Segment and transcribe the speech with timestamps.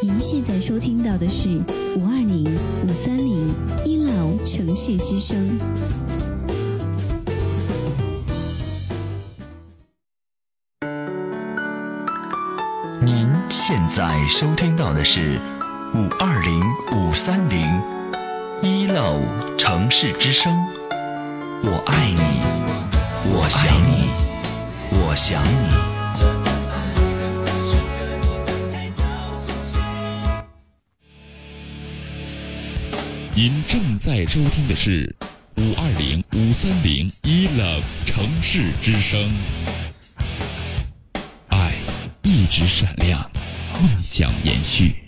[0.00, 1.48] 您现在收听到的是
[1.96, 2.44] 五二零
[2.84, 3.52] 五三零
[3.84, 4.12] 一老
[4.46, 5.36] 城市之声。
[13.00, 15.40] 您现在收听到的是
[15.92, 16.62] 五二零
[16.96, 17.66] 五三零
[18.62, 19.20] 一楼
[19.58, 20.56] 城市之声。
[21.64, 22.22] 我爱你，
[23.32, 24.10] 我想你，
[24.92, 26.57] 我想你。
[33.40, 35.14] 您正在收听的是
[35.58, 39.32] 五二零五三零 ELove 城市之声，
[41.46, 41.72] 爱
[42.24, 43.30] 一直闪亮，
[43.80, 45.07] 梦想延续。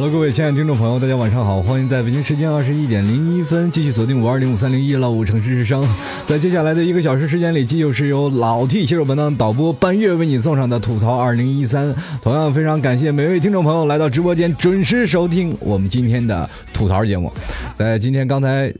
[0.00, 5.84] Hello，各位亲爱的听众朋友，大家晚上好，欢迎在北京时间二十一点零一分继续锁定五二零五三零一老五城市之声。
[6.24, 11.92] 在接下来的一个小时时间里，继续是由老 T 携手本档导播半月为你送上的吐槽二零一三。
[12.22, 17.32] 同样非常感谢每位听众朋友来到直播间准时收听我们今天的吐槽节目。
[17.74, 18.72] 在今天刚才。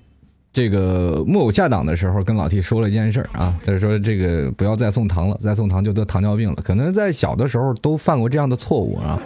[0.50, 6.56] 这个木偶下档的时候，跟老 T 说了一件事儿啊，他说这个不要再送糖了，再送糖就得糖尿病了。
[6.64, 9.20] 可能在小的时候都犯过这样的错误啊。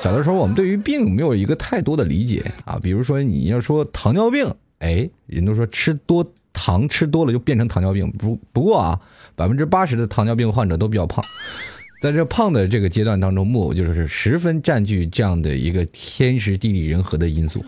[0.00, 2.78] 小的时候，我们对于病没有一个太多的理解啊。
[2.82, 4.46] 比如说，你要说糖尿病，
[4.78, 8.10] 哎，人都说吃多糖吃多了就变成糖尿病。
[8.12, 9.00] 不不过啊，
[9.34, 11.24] 百分之八十的糖尿病患者都比较胖。
[12.00, 17.64] 在这胖的这个阶段当中，木偶就是十分占据这样的一个天时地利人和的因素。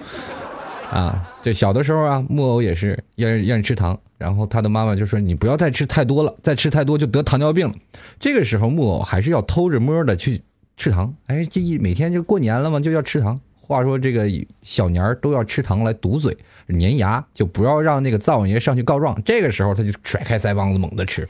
[0.93, 7.75] 啊，这小的时候啊，木偶也是愿意愿意吃糖，然后他的妈妈就说：“你不要再吃太多了，再吃太多就得糖尿病了。”
[8.21, 10.41] 这个时候，木偶还是要偷着摸的去
[10.79, 11.13] 吃糖。
[11.27, 13.39] 哎，这一每天就过年了嘛，就要吃糖。
[13.61, 14.27] 话说这个
[14.63, 16.35] 小年儿都要吃糖来堵嘴、
[16.69, 19.21] 粘牙，就不要让那个灶王爷上去告状。
[19.25, 21.29] 这个时候他就甩开腮帮子猛地吃，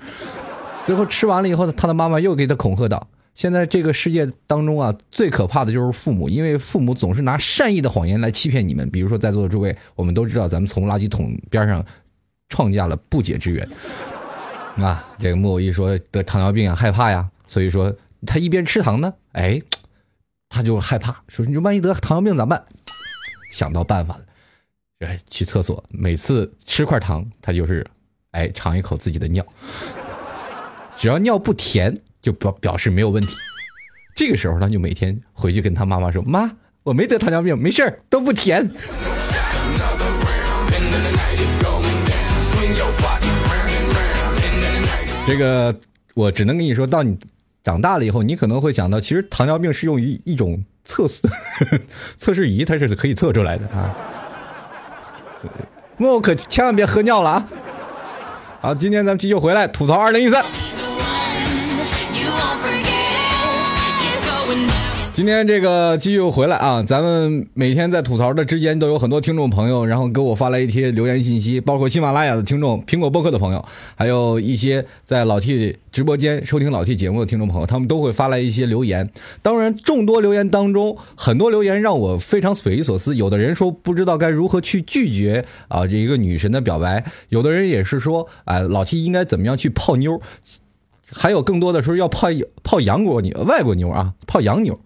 [0.85, 3.09] 最后吃完了以后，他的妈妈又给他恐吓道。
[3.35, 8.89] 现在这个世界当中啊，最可怕的就是父母，因为父母总是拿善意的谎言来欺骗你们。
[8.91, 11.85] 比如说，在座的诸位，我们都知道，咱们从垃圾桶边上
[12.49, 13.69] 创下了不解之缘。
[14.77, 17.93] 啊，这个木偶一说得糖尿病啊，害怕呀，所以说
[18.27, 19.61] 他一边吃糖呢，哎，
[20.49, 22.65] 他就害怕，说你万一得糖尿病咋办？
[23.51, 24.25] 想到办法了，
[25.01, 27.87] 哎，去厕所，每次吃块糖，他就是，
[28.33, 29.47] 哎，尝一口自己的尿，
[30.97, 31.97] 只要尿不甜。
[32.21, 33.33] 就表表示没有问题，
[34.17, 36.51] 这个时候他就每天回去跟他妈妈说：“妈，
[36.83, 38.69] 我没得糖尿病，没事儿，都不甜。”
[45.29, 45.73] 这个
[46.15, 47.17] 我只能跟你说到你
[47.69, 51.21] 长大了以后，你可能会想到，其实糖尿病是用于一种测试
[52.17, 53.95] 测试仪，它是可以测出来的啊。
[55.99, 57.47] 莫可千万别喝尿了啊！
[58.63, 60.43] 好，今天咱们继续回来吐槽二零一三。
[65.29, 73.63] 今天这个继续回来啊，咱们每天在吐槽的之间都有很多听众朋友，然后给我发来一些留言信息，包括喜马拉雅的听众、苹果播客的朋友，
[73.95, 79.11] 还有一些在老 T 直播间收听老 T 节目的听众朋友，他们都会发来一些留言。
[79.43, 83.15] 当然，众多留言当中，很多留言让我非常匪夷所思。
[83.15, 90.19] 有的人说不知道该如何去拒绝啊这一个女神的表白，有的人也是说，哎、老 T 应该怎么样去泡妞。
[91.11, 92.29] 还有更多的时候要泡
[92.63, 94.81] 泡洋国妞、外国妞啊，泡洋妞。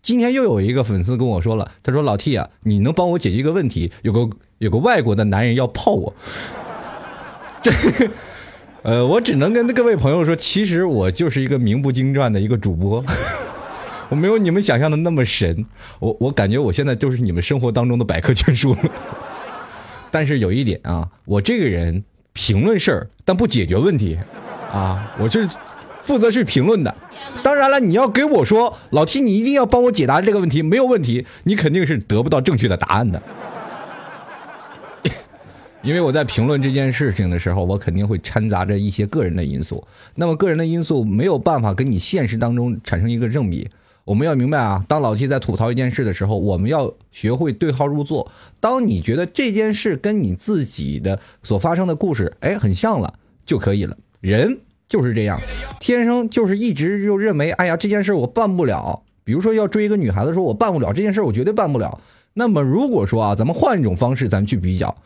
[0.00, 3.92] 今天又有一个粉丝跟我说了，他说：“老 T 啊，你能帮我解决一个问题？
[4.02, 6.14] 有个有个外国的男人要泡我。”
[7.60, 7.72] 这，
[8.82, 13.04] 呃，我只能跟各位朋友说，其实我就是一个名不经传的一个主播，
[14.08, 15.66] 我没有你们想象的那么神。
[15.98, 18.76] 我我感觉我现在就是你们生活当中的百科全书。
[20.10, 24.16] 但是有一点啊，我这个人评论事儿，但不解决问题
[24.72, 25.46] 啊，我是
[26.08, 26.94] 负责去评论的。
[27.42, 33.22] 当然了，你要给我说，老 T，你一定要帮我解答这个问题，没有问题，你肯定是得不到正确的答案的。
[35.82, 39.86] 因为我在评论这件事情的时候，我肯定会掺杂着一些个人的因素。
[40.14, 43.68] 那么个人的因素没有办法跟你现实当中产生一个正比。
[44.04, 48.32] 我们要明白啊，当老 T 在吐槽一件事的时候，我们要学会对号入座。
[48.58, 53.12] 当你觉得这件事跟你自己的所发生的故事，哎，很像了
[53.44, 53.94] 就可以了。
[54.20, 54.58] 人
[54.88, 55.38] 就是这样，
[55.78, 59.02] 天生就是一直就认为，哎呀，这件事我办不了。
[59.22, 62.00] 比如说要追一个女孩子，说我办不了这件事，我绝对办不了。
[62.32, 64.96] 那么如果说啊，咱们换一种方式，咱们去比较，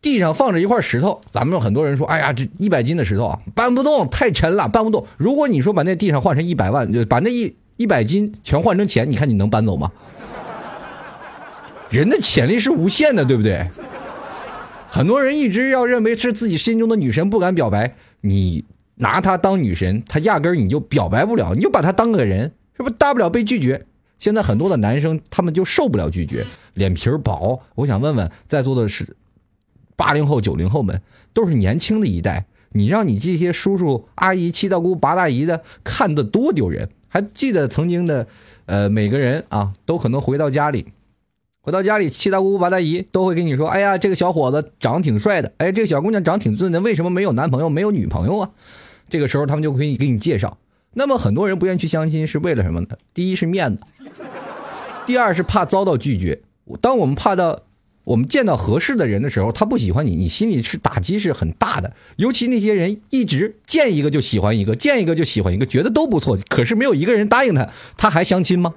[0.00, 5.06] 地上放着一块石头，咱们有很多人说，哎呀，这一百斤的石头啊，搬不动，太沉了，搬不动。
[5.18, 9.92] 如果你说把那地上换成一百万，就把那一一百斤全换成钱，你看你能搬走吗？
[11.90, 13.66] 人的潜力是无限的，对不对？
[14.88, 18.64] 很多人一直要认为是自己心中的女神不敢表白，你
[19.00, 23.84] 拿她当女神，她压根儿你就表白不了，你就把她当个人，是不是大不了被拒绝？
[24.18, 27.60] 现在很多的男生他们就受不了拒绝，脸皮儿薄。
[27.74, 29.16] 我想问问在座的是
[29.96, 31.00] 八零后、九零后们，
[31.32, 36.90] 都是年轻的一代，你让你这些叔叔阿姨、七大姑八大姨的看的多丢人。
[37.08, 38.28] 还记得曾经的，
[38.66, 40.86] 呃，每个人啊，都可能回到家里。
[41.62, 48.50] 回到家里，七大姑八大姨都会跟你说：“哎呀，这个小伙子长得挺帅的，哎，这个小姑娘长得挺俊的，为什么没有男朋友、没有女朋友啊？”
[49.10, 50.56] 这个时候，他们就可以给你介绍。
[50.94, 52.88] 那么，很多人不愿意去相亲，是为了什么呢？
[53.12, 53.82] 第一是面子，
[55.06, 56.40] 第二是怕遭到拒绝。
[56.80, 57.62] 当我们怕到
[58.04, 61.92] 我们见到合适的人的时候，他不喜欢你，你心里是打击是很大的。
[62.16, 68.74] 尤其那些人一直见一个就喜欢一个，见一个就喜欢一个，觉得都不错，可是没有一个人答应他，他还相亲吗？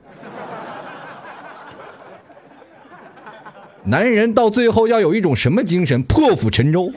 [3.85, 6.01] 男人到最后要有一种什么精神？
[6.03, 6.91] 破釜沉舟。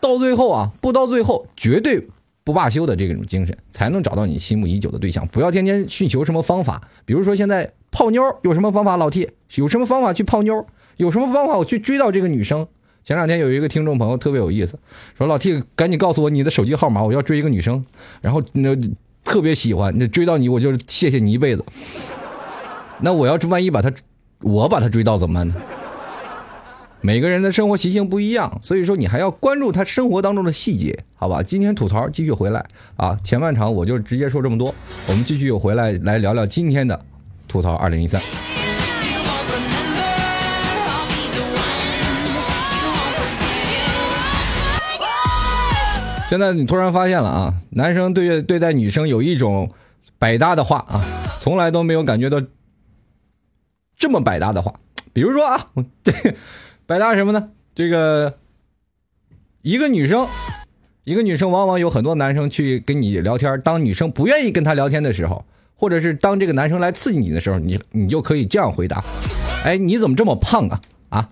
[0.00, 2.06] 到最后啊，不到最后绝对
[2.44, 5.26] 不罢休的这种精神，才能找到你心目已久的对象。
[5.28, 8.96] 不要天天寻求什么方法，比如说现在泡妞有什么方法？
[8.96, 10.66] 老 T 有什么方法去泡妞？
[10.96, 12.66] 有什么方法我去追到这个女生？
[13.04, 14.78] 前两天有一个听众朋友特别有意思，
[15.16, 17.84] 说老 T 赶紧告诉我你的手机号码，我要追一个女生，
[18.20, 18.76] 然后那
[19.24, 21.64] 特别喜欢，那追到你我就谢谢你一辈子。
[23.00, 23.92] 那我要是万一把她。
[24.42, 25.54] 我把他追到怎么办呢？
[27.06, 31.40] 每个人的生活习性不一样，所以说你还要关注他生活当中的细节，好吧？
[31.40, 32.66] 今天吐槽继续回来
[32.96, 34.74] 啊，前半场我就直接说这么多，
[35.06, 37.00] 我们继续回来来聊聊今天的
[37.46, 38.20] 吐槽二零一三。
[46.28, 49.70] 现在你突然发现了啊，男生对对待女生有一种
[50.18, 51.00] 百搭的话啊，
[51.38, 52.42] 从来都没有感觉到
[53.96, 54.74] 这么百搭的话。
[55.12, 55.66] 比如说啊，
[56.02, 56.12] 对
[56.86, 57.44] 百搭什么呢？
[57.74, 58.32] 这个
[59.62, 60.24] 一个女生，
[61.02, 65.44] 一个女生往往有很多男生去跟你聊天，当女生不愿意跟他聊天的时候，
[65.74, 69.02] 或者是当这个男生来刺激你的时候，你你就可以这样回答：
[69.64, 70.80] 哎，你怎么这么胖啊？
[71.08, 71.28] 啊？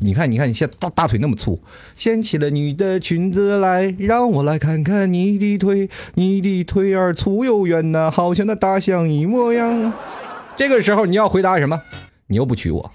[0.00, 1.60] 你看，你看，你现大大腿那么粗，
[1.94, 9.92] 掀起了你的裙子来，让我来看看你的腿，你的腿儿粗又圆呐、好像那大象一模样。
[10.56, 11.80] 这个时候你要回答什么？
[12.26, 12.90] 你又不娶我，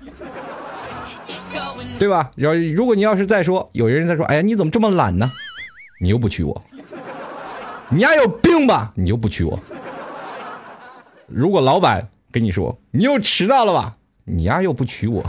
[2.04, 2.30] 对吧？
[2.36, 5.26] 然后如果你要是再说，有人在说，哎呀，你怎么这么懒呢？
[6.02, 6.62] 你又不娶我，
[7.88, 8.92] 你丫有病吧？
[8.96, 9.58] 你又不娶我。
[11.28, 13.94] 如果老板跟你说，你又迟到了吧？
[14.26, 15.24] 你丫又不娶我。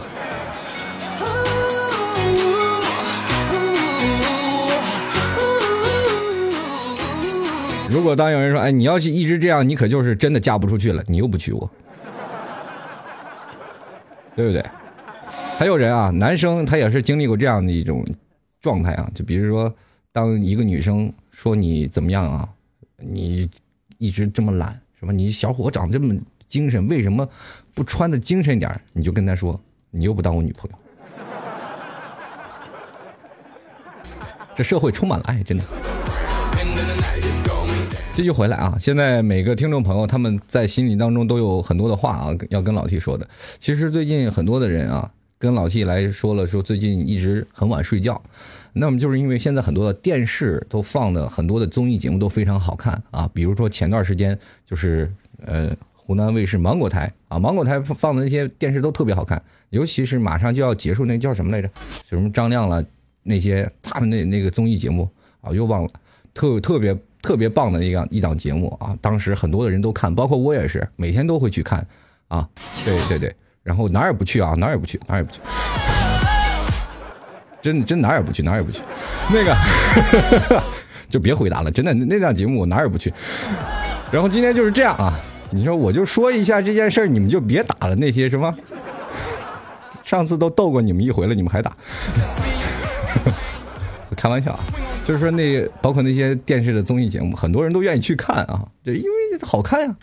[7.88, 11.70] 如果当有人说，哎，你要是一直这样，你可就是真的嫁不出去了，你又不娶我，
[14.34, 14.60] 对不对？
[15.56, 18.04] 还有人啊，男生他也是经历过这样的一种
[18.60, 19.72] 状态啊，就比如说，
[20.12, 22.48] 当一个女生说你怎么样啊，
[22.98, 23.48] 你
[23.98, 26.14] 一直这么懒，什么你小伙长这么
[26.48, 27.26] 精神，为什么
[27.72, 29.58] 不穿的精神点你就跟他说，
[29.90, 30.76] 你又不当我女朋友。
[34.56, 35.64] 这社会充满了爱，真的。
[38.14, 38.76] 继续回来啊！
[38.78, 43.28] 现在每个听众朋友他们在心里当中都有很多的话啊，要跟老 T 说的。
[43.58, 48.20] 其实最近很多的人啊，跟老 T 来说了，说最近一直很晚睡觉。
[48.72, 54.36] 那么就是因为现在很多的电视都放的很多的综艺节目都非常好看啊，比如说前段时间
[54.66, 55.12] 就是
[55.44, 61.70] 呃湖南卫视芒果台啊，芒果台放的那些电视都特别好看，尤其是马上就要结束那叫什么来着？
[62.08, 62.84] 什么张亮了
[63.22, 65.08] 那些他们那那个综艺节目
[65.40, 65.90] 啊，又忘了，
[66.34, 68.96] 特特别特别棒的一档一档节目啊！
[69.00, 71.86] 当时很多的人都看，包括我也是，每天都会去看
[72.28, 72.46] 啊。
[72.84, 75.40] 对对对，然后哪儿也不去啊，哪儿也不去，哪儿也不去，
[77.62, 78.82] 真真哪儿也不去，哪儿也不去。
[79.32, 79.56] 那个
[81.08, 83.10] 就别回答了，真的那档节目我哪儿也不去。
[84.12, 85.18] 然后今天就是这样啊，
[85.50, 88.54] 你说我就说一下这件事儿，你们就别打了那些什么。
[90.04, 91.74] 上次都斗过你们一回了，你们还打？
[94.14, 94.60] 开玩笑啊，
[95.04, 99.08] 就是说那包括那些电视的综艺节目，很多人都愿意去看啊，对，因为
[99.42, 99.96] 好看呀、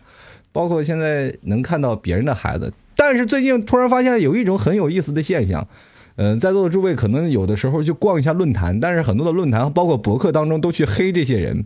[0.52, 5.68] 包括现在能看到别人的孩子，但是最近突然发现有一种很有意思的现象，
[6.18, 11.66] 嗯、在座的诸位可能有的时候就逛一下论坛，但是很多的论坛包括博客当中都去黑这些人，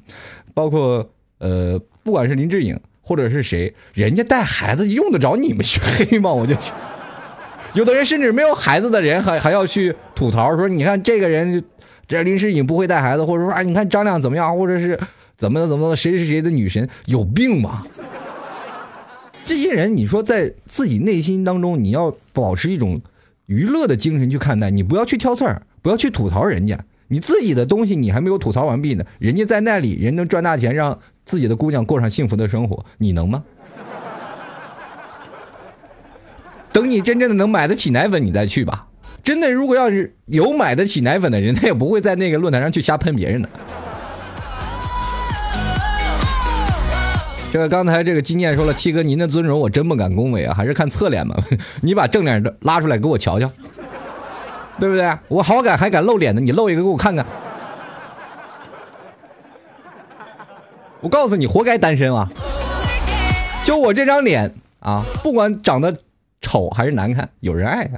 [0.54, 6.32] 包括呃，不管是林志颖或者是谁，人家带孩子用得着你们去黑吗？
[6.32, 6.56] 我就。
[7.74, 11.62] 有的人甚至没有孩子的人还还要去吐槽说，你看这个人，
[12.08, 14.98] 这林诗颖不会带孩子，或者说啊，你看张亮怎么样，或者是
[15.36, 17.84] 怎么怎么谁，谁谁的女神，有病吗？
[19.46, 23.00] 这些人，你说在自己内心当中，你要保持一种
[23.46, 26.84] 娱乐的精神去看待，你不要去挑刺儿，不要去吐槽人家。
[27.08, 33.44] 你自己的东西你还没有吐槽完毕呢，人家在那里人能赚大钱，让自己的姑娘过上幸福的生活，你能吗？
[36.72, 38.88] 等你真正的能买得起奶粉，你再去吧。
[39.24, 43.50] 真的，如果要是有买得起奶粉的人，他也不会在那个论坛上去瞎喷别人的。
[47.56, 51.42] 这个刚才这个金念说了，T 哥您的尊容我真不敢恭维啊，还是看侧脸吧。
[51.80, 53.50] 你把正脸拉出来给我瞧瞧，
[54.78, 55.18] 对不对？
[55.30, 57.26] 我好歹还敢露脸的，你露一个给我看看。
[61.00, 62.30] 我告诉你，活该单身啊！
[63.64, 65.96] 就我这张脸啊，不管长得
[66.42, 67.96] 丑还是难看，有人爱啊。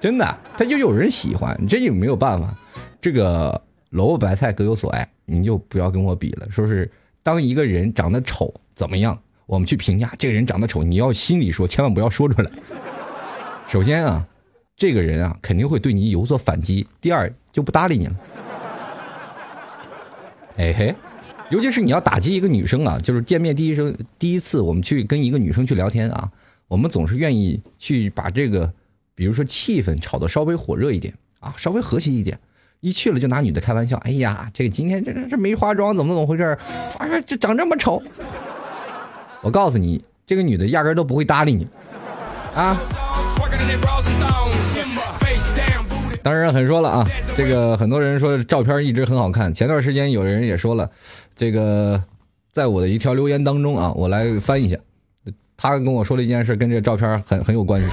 [0.00, 2.52] 真的，他就有人喜欢，这就没有办法。
[3.00, 6.46] 这个萝卜白菜各有所爱，你就不要跟我比了。
[6.50, 6.90] 说是
[7.22, 12.50] 当一个人长得丑怎么样，我们去评价这个人长得丑，你要心里说，千万不要说出来。
[13.68, 14.26] 首先啊，
[14.76, 18.16] 这个人啊肯定会对你有所反击；第二，就不搭理你了。
[20.58, 20.94] 哎嘿，
[21.50, 26.30] 尤其是你要打击一个女生啊，就是见面第一声第一次，我们去跟一个女生去聊天啊，
[26.68, 28.70] 我们总是愿意去把这个，
[29.14, 32.38] 比如说气氛炒得稍微火热一点啊，稍微和谐一点。
[32.82, 36.42] 一去了就拿女的开玩笑，哎呀，这个今天这这这没化妆，怎么怎么回事？
[36.98, 38.02] 啊，这长这么丑。
[39.40, 41.64] 我告诉你，这个女的压根都不会搭理你，
[42.56, 42.76] 啊。
[46.24, 49.54] 当然很说了啊，这个很多人说照片一直很好看。
[49.54, 50.90] 前段时间有人也说了，
[51.36, 52.02] 这个
[52.50, 54.76] 在我的一条留言当中啊，我来翻一下，
[55.56, 57.86] 他跟我说了一件事，跟这个照片很很有关系。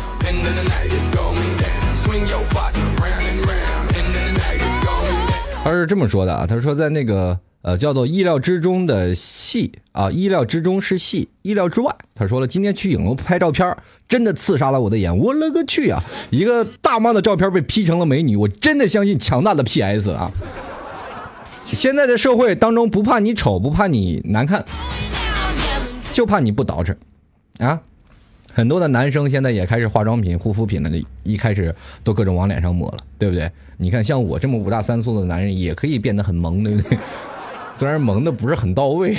[5.64, 11.96] 他是这么说的啊，他说在那个呃叫做意料之中的戏啊，意料之中是戏，意料之外。
[12.16, 16.02] 他说了，今天去影楼拍照片，真的刺杀了我的眼，我勒个去啊！
[16.32, 20.32] 一个大妈的照片被 P 成了美女，我真的相信强大的 PS 啊！
[21.66, 24.66] 现在的社会当中，不怕你丑，不怕你难看，
[26.14, 26.96] 就怕你不捯饬
[27.60, 27.82] 啊！
[28.52, 30.90] 很多的男生现在也开始化妆品、护肤品了，
[31.24, 33.50] 一开始都各种往脸上抹了，对不对？
[33.78, 36.98] 你看，像我这么五大三粗的男人，也可以变得很萌，对不对？
[37.76, 39.16] 虽然萌的不是很到位。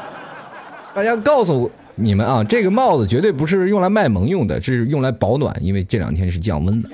[0.92, 6.90] 大家告诉你们啊，这个帽子绝对不是用来卖萌用的，这是用来保暖，因为这两天是降温的。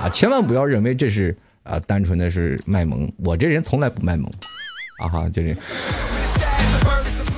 [0.00, 4.28] 啊，千万不要认为这是啊单纯的是卖萌，我这人从来不卖萌。
[4.98, 5.56] 啊哈，就是。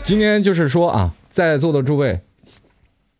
[0.02, 2.18] 今天就是说啊，在座的诸位。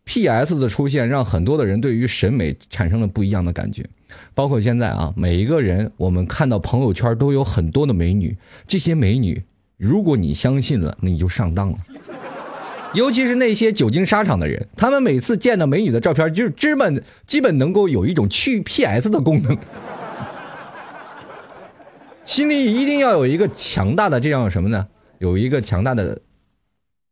[0.07, 0.57] P.S.
[0.57, 3.85] 的出现让很多的人对于审美产生了不一样的感觉，
[4.33, 9.43] 包括现在啊，每一个人我们看到朋友圈都有很多的美女，这些美女，
[9.75, 11.77] 如果你相信了，那你就上当了。
[12.93, 19.09] 尤其是那些久经沙场的人，他们每次见到美女的照片，就是基本基本能够有一种去 P.S.
[19.09, 19.57] 的功能，
[22.23, 24.87] 心里一定要有一个强大的这样什么呢？
[25.19, 26.21] 有一个强大的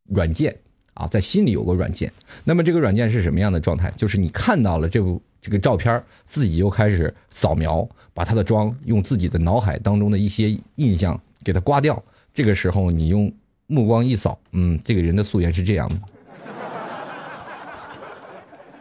[0.07, 0.55] 软件。
[0.95, 2.11] 啊，在心里有个软件，
[2.43, 3.93] 那么这个软件是什么样的状态？
[3.95, 12.01] 就是你看到了这部这个照片，自己又开始扫描，把他的妆用自己的脑海当中的一些印象给它刮掉。
[12.33, 13.31] 这个时候，你用
[13.67, 15.95] 目光一扫，嗯，这个人的素颜是这样的。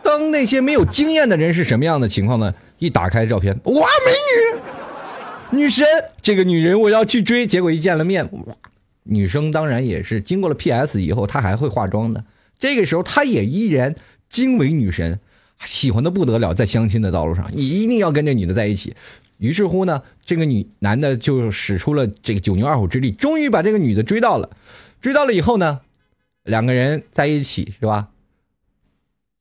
[0.03, 2.55] 当那些没有经验的人是什么样的情况呢？
[2.79, 5.85] 一打开照片，哇，美女，女神，
[6.23, 8.55] 这个女人我要去追，结果一见了面，哇。
[9.05, 11.01] 女生当然也是经过了 P.S.
[11.01, 12.25] 以后，她还会化妆的。
[12.59, 13.95] 这个时候，她也依然
[14.29, 15.21] 惊为女神，
[15.65, 16.53] 喜欢的不得了。
[16.53, 18.95] 在相亲的道路上，你一定要跟这女的在一起。
[19.39, 24.51] 于是乎呢，这个女男的就使出了这个九牛二虎之力，终于把这个女的追到了。
[25.01, 25.81] 追到了以后呢，
[26.45, 28.09] 两个人在一起是吧？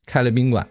[0.05, 0.67] 开了宾馆，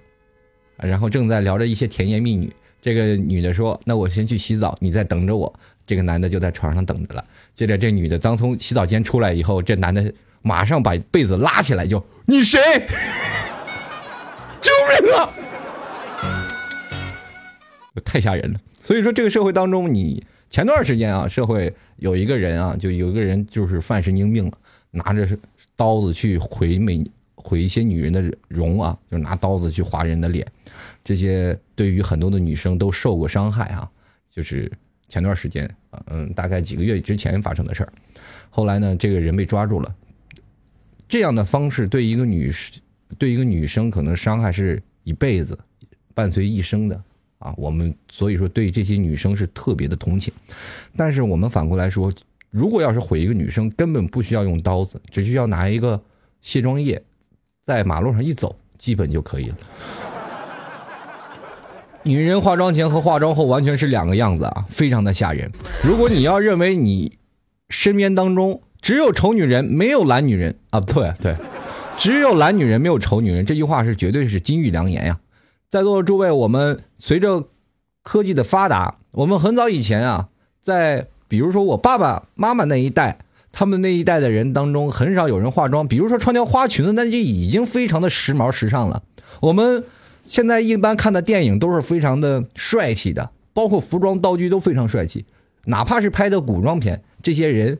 [0.76, 2.52] 然后正在聊着一些甜言蜜语。
[2.82, 5.54] 这个女的说：“那我先去洗澡，你再等着我。”
[5.86, 7.24] 这个男的就在床上等着了。
[7.54, 10.12] 接着，这女的刚从洗澡间出来以后，这男的
[10.42, 12.58] 马上把被子拉起来，就你谁？
[14.60, 14.70] 救
[15.02, 15.28] 命啊！
[18.04, 18.60] 太吓人了。
[18.80, 24.52] 所以说，这个社会当中，你前段时间啊，社会有一个人啊，就有一个人就是犯神经病了，
[24.90, 25.26] 拿着
[25.76, 30.46] 刀子去毁美毁一些女人的容啊，就拿刀子去划人的脸。
[31.04, 33.88] 这些对于很多的女生都受过伤害啊，
[34.30, 34.70] 就是
[35.12, 35.70] 前段时间，
[36.06, 37.92] 嗯，大概几个月之前发生的事儿。
[38.48, 39.94] 后来呢，这个人被抓住了。
[41.06, 42.80] 这样的方式对一个女士
[43.18, 45.58] 对一个女生可能伤害是一辈子，
[46.14, 46.98] 伴随一生的
[47.36, 47.52] 啊。
[47.58, 50.32] 我们所以说对这些女生是特别的同情。
[50.96, 52.10] 但是我们反过来说，
[52.48, 56.02] 如果要是毁一个女生，根本不需要用刀子，只需要拿一个
[56.40, 57.02] 卸妆液，
[57.66, 59.58] 在马路上一走，基本就可以了。
[62.04, 65.50] 女人化妆前和化妆后完全是两个样子啊，非常的吓人。
[65.84, 67.12] 如果你要认为你
[67.68, 71.36] 身边当中只有丑女人没有懒女人啊，不对对，
[71.96, 75.20] 只有懒女人没有丑女人，这句话是绝对是金玉良言呀。
[75.70, 77.44] 在座的诸位，我们随着
[78.02, 80.28] 科技的发达，我们很早以前啊，
[80.60, 83.18] 在比如说我爸爸妈妈那一代，
[83.52, 89.04] 他们那一代的人当中，很少有人化妆，比如说穿条花裙子，那就已经非常的时髦时尚了。
[89.40, 89.84] 我们。
[90.24, 95.24] 现在一般看的电影都是非常的帅气的，包括服装道具都非常帅气，
[95.64, 97.78] 哪怕是拍的古装片，这些人，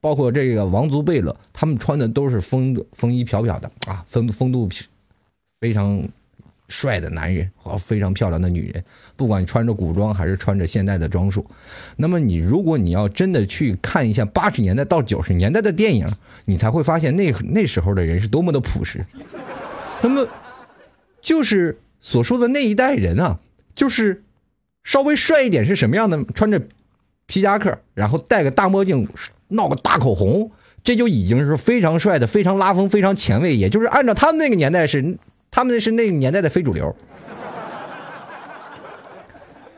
[0.00, 4.68] 包括这个王族贝勒，他们穿的都是风风衣飘飘的啊，风风度
[5.60, 6.02] 非常
[6.68, 11.46] 帅的男人和非常漂亮的女人，不管穿着古装还是穿着现代的装束。
[11.96, 16.06] 那么你如果你要真的去看一下八十年代到九十年代的电影，
[16.44, 19.02] 你才会发现那那时候的人是多么的朴实。
[20.02, 20.26] 那么。
[21.26, 23.40] 就是所说的那一代人啊，
[23.74, 24.22] 就是
[24.84, 26.22] 稍微帅一点是什么样的？
[26.36, 26.62] 穿着
[27.26, 29.08] 皮夹克，然后戴个大墨镜，
[29.48, 30.52] 闹个大口红，
[30.84, 33.56] 这就已经是非常帅的，非常拉风，非常前卫。
[33.56, 35.18] 也就是按照他们那个年代是，
[35.50, 36.94] 他们那是那个年代的非主流。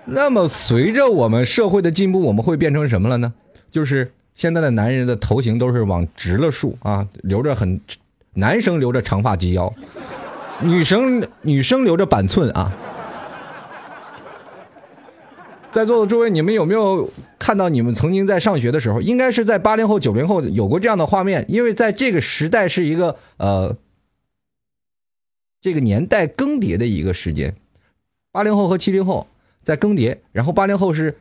[0.05, 3.33] 那么随着我们社会的进步，我们会变成什么了呢？
[3.71, 7.81] 就是现在的男人的头型都是往直了竖啊，留着很，
[8.35, 9.73] 男生留着长发及腰。
[10.60, 12.72] 女生女生留着板寸啊，
[15.70, 21.44] 在座的诸位，你们有没有看到你们曾经在上学的时候，应该是在八零后、九零后有过这样的画面？
[21.48, 23.76] 因为在这个时代是一个呃，
[25.60, 27.54] 这个年代更迭的一个时间，
[28.32, 29.28] 八零后和七零后
[29.62, 31.16] 在更迭，然后八零后是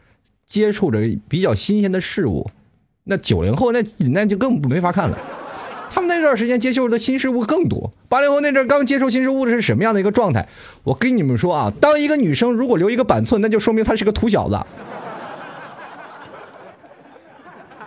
[0.48, 2.50] 接触着比较新鲜的事物，
[3.04, 5.18] 那九零后那那就更没法看了。
[5.90, 7.92] 他们那段时间接受的新事物更多。
[8.10, 10.48] 八零后那阵刚接受新事物的是什么样的一个状态？
[10.84, 14.60] 我跟你们说啊，当一个女生如果留一个板寸，那就说明她是个土小子。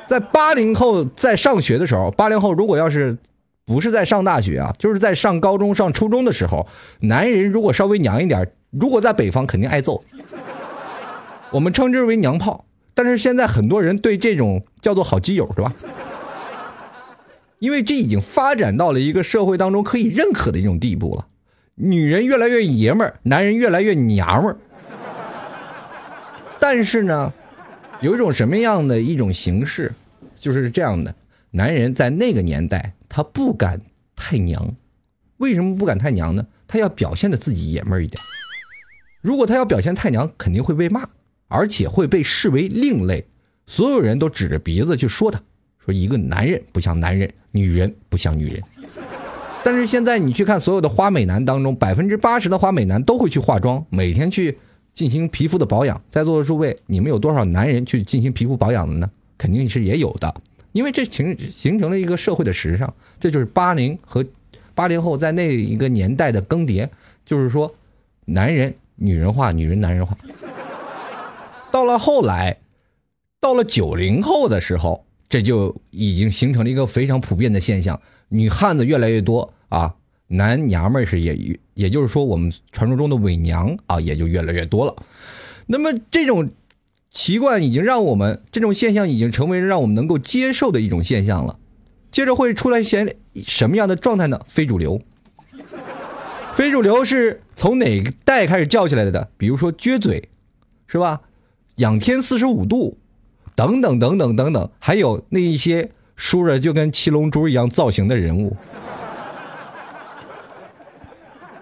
[0.07, 3.17] 在八零后在上学的时候，八零后如果要是
[3.65, 6.67] 不是在上大学啊，就是在上高中、上初中的时候，
[7.01, 10.03] 男人如果稍微娘一点，如果在北方肯定挨揍。
[11.51, 12.65] 我们称之为娘炮。
[12.93, 15.73] 但是现在很多人对这种叫做好基友，是吧？
[17.61, 21.27] 因为这已经发展到了一个社会当中可以认可的一种地步了，
[21.75, 24.57] 女人越来越爷们儿，男人越来越娘们儿。
[26.59, 27.33] 但是呢，
[28.01, 29.93] 有一种什么样的一种形式，
[30.39, 31.15] 就是这样的：
[31.51, 33.79] 男人在那个年代他不敢
[34.17, 34.75] 太娘，
[35.37, 36.47] 为什么不敢太娘呢？
[36.67, 38.23] 他要表现的自己爷们儿一点。
[39.21, 41.07] 如果他要表现太娘，肯定会被骂，
[41.49, 43.27] 而且会被视为另类，
[43.67, 45.43] 所有人都指着鼻子去说他。
[45.85, 48.63] 说一个男人不像男人，女人不像女人。
[49.63, 54.59] 但是现在你去看所有的花美男当中，百分之八十的花美男都会去化妆，每天去
[54.95, 56.01] 进行皮肤的保养。
[56.09, 59.11] 在座的诸位，你们有多少男人去进行皮肤保养的呢？
[59.37, 60.35] 肯定是也有的，
[60.73, 62.93] 因为这形形成了一个社会的时尚。
[63.19, 64.25] 这就是八零和
[64.75, 66.89] 八零后在那一个年代的更迭，
[67.25, 67.75] 就是说，
[68.25, 70.17] 男人女人化，女人男人化。
[71.71, 72.57] 到了后来，
[73.41, 75.05] 到了九零后的时候。
[75.31, 79.95] 这就已经形成了一个非常普遍的现象，女汉子越来越多啊，
[80.27, 84.97] 男娘们是也也就是说，我们传说中的伪娘啊，也就越来越多了。
[85.67, 86.51] 那么这种
[87.13, 91.61] 习惯已经让我们这种现象已经成为让我们能够接受的一种现象了。
[92.11, 93.17] 接着会出来些
[93.47, 94.41] 什么样的状态呢？
[94.49, 95.01] 非主流，
[96.55, 99.31] 非主流是从哪个代开始叫起来的？
[99.37, 100.29] 比如说撅嘴，
[100.89, 101.21] 是吧？
[101.77, 102.99] 仰天四十五度。
[103.61, 108.57] 等等等等等等，还有那一些梳着就跟七龙珠一样造型的人物，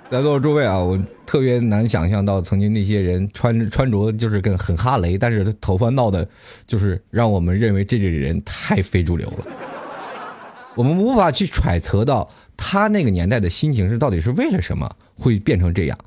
[0.08, 6.24] 在座的诸位啊，我特别难想象到曾经那些人穿穿着就是跟很哈雷，但是头发闹的，
[6.68, 9.46] 就是让我们认为这个人太非主流了。
[10.76, 15.98] 我们无法去揣测到他那个年代的心情是到底是为了什么会变成这样。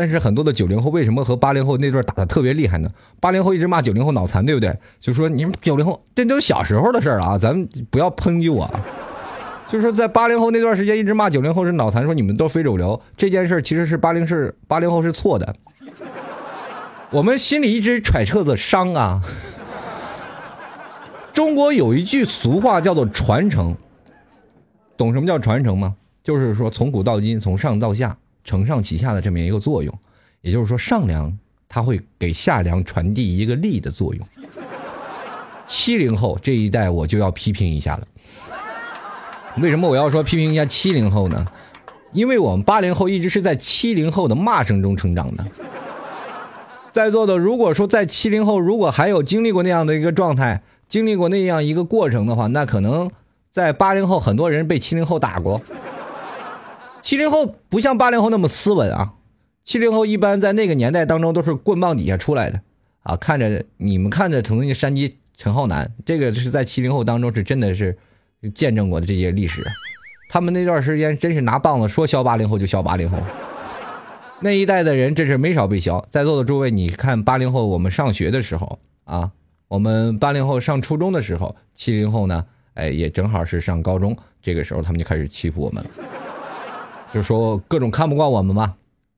[0.00, 2.88] 但是很多的九零后为什么和八零后那段打的特别厉害呢？
[3.18, 4.72] 八零后一直骂九零后脑残，对不对？
[5.00, 8.70] 就说你们九零后这都是小时候的事了啊，咱们不要抨击我。
[9.68, 15.54] 就是说在八零后那段时间一直骂九零后是脑残，说你们都非主流这件事，其实是八零是八零后是错的。
[17.10, 19.20] 我们心里一直揣测着伤啊。
[21.32, 23.76] 中国有一句俗话叫做传承，
[24.96, 25.96] 懂什么叫传承吗？
[26.22, 28.16] 就是说从古到今，从上到下，
[28.48, 29.96] 承上启下的这么一个作用。
[30.40, 31.36] 也就是说，上梁
[31.68, 34.26] 它会给下梁传递一个力的作用。
[35.66, 38.02] 七零后这一代我就要批评一下了。
[39.60, 41.44] 为什么我要说批评一下七零后呢？
[42.12, 45.44] 因为我们八零后一直是在七零后的骂声中成长的。
[46.90, 53.10] 在座的，如果说在七零后，如果还有经历过那样的一个状态，经历过那样一个过程的话，那可能
[53.52, 55.60] 在八零后很多人被七零后打过。
[57.08, 59.14] 七零后不像八零后那么斯文啊，
[59.64, 62.60] 七零后一般在那个年代当中都是棍棒底下出来的
[63.02, 63.16] 啊。
[63.16, 67.96] 看着你们看着曾经山鸡陈浩南，这个是在七零后当中是真的是
[68.54, 69.62] 见证过的这些历史。
[70.28, 73.16] 他们那段时间真是拿棒子说削八零后就削八零后，
[74.40, 76.06] 那一代的人真是没少被削。
[76.10, 79.32] 在座的诸位，你看八零后我们上学的时候啊，
[79.68, 82.44] 我们八零后上初中的时候，七零后呢，
[82.74, 85.90] 哎，也正好是上高中，这个时候他们就开始欺负我们了，
[87.12, 88.74] 就说各种看不惯我们嘛，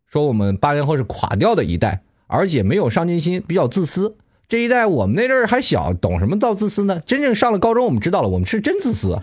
[0.06, 4.16] 说我们八零后是垮掉的一代，而且没有上进心，比较自私。
[4.48, 7.00] 这一代我们那阵儿还小，懂什么叫自私呢？
[7.06, 9.16] 真正上了高中，我们知道了，我们是真自私。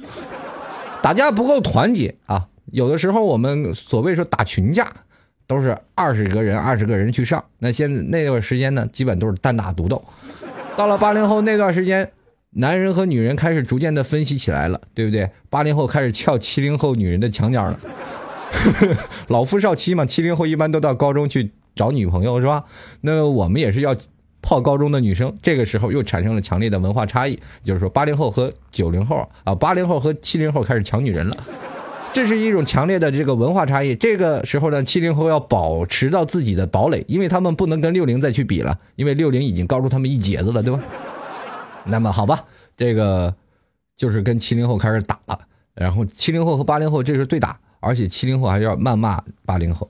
[1.01, 2.47] 打架不够团结啊！
[2.71, 4.91] 有的时候我们所谓说打群架，
[5.45, 7.43] 都是二十个人、二十个人去上。
[7.59, 10.03] 那现在那段时间呢，基本都是单打独斗。
[10.75, 12.11] 到了八零后那段时间，
[12.51, 15.29] 男人和女人开始逐渐的分析起来了，对不对？
[15.49, 17.79] 八零后开始撬七零后女人的墙角了。
[19.27, 22.63] 老夫少妻嘛，七零后一般都到高中去找女朋友是吧？
[23.01, 23.95] 那我们也是要。
[24.39, 31.35] 泡高中的女生，这个时候又产生了强烈的文化差异，就是说八零后和九零后啊，八零后和七零后开始抢女人了，
[32.13, 33.93] 这是一种强烈的这个文化差异。
[33.95, 40.79] 这个时候呢，七零后要保持到自己的堡垒，因为他们不能跟六零再去比了，因为六零已经高出他们一截子了，对吧？
[41.83, 42.45] 那么好吧，
[42.77, 43.33] 这个
[43.97, 45.37] 就是跟七零后开始打了，
[45.73, 49.89] 然后七零后和八零后这是对打，而且七零后还要谩骂八零后，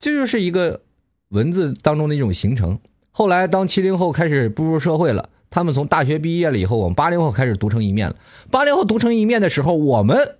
[0.00, 0.80] 这就是一个
[1.28, 2.78] 文字当中的一种形成。
[3.12, 8.16] 后来，当七零后开始步入社会了，他们从大学毕业了以后，我们八零后开始独成一面了。
[8.50, 10.36] 八零后独成一面的时候，我们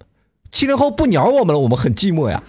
[0.51, 2.43] 七零后不鸟我们了，我们很寂寞呀。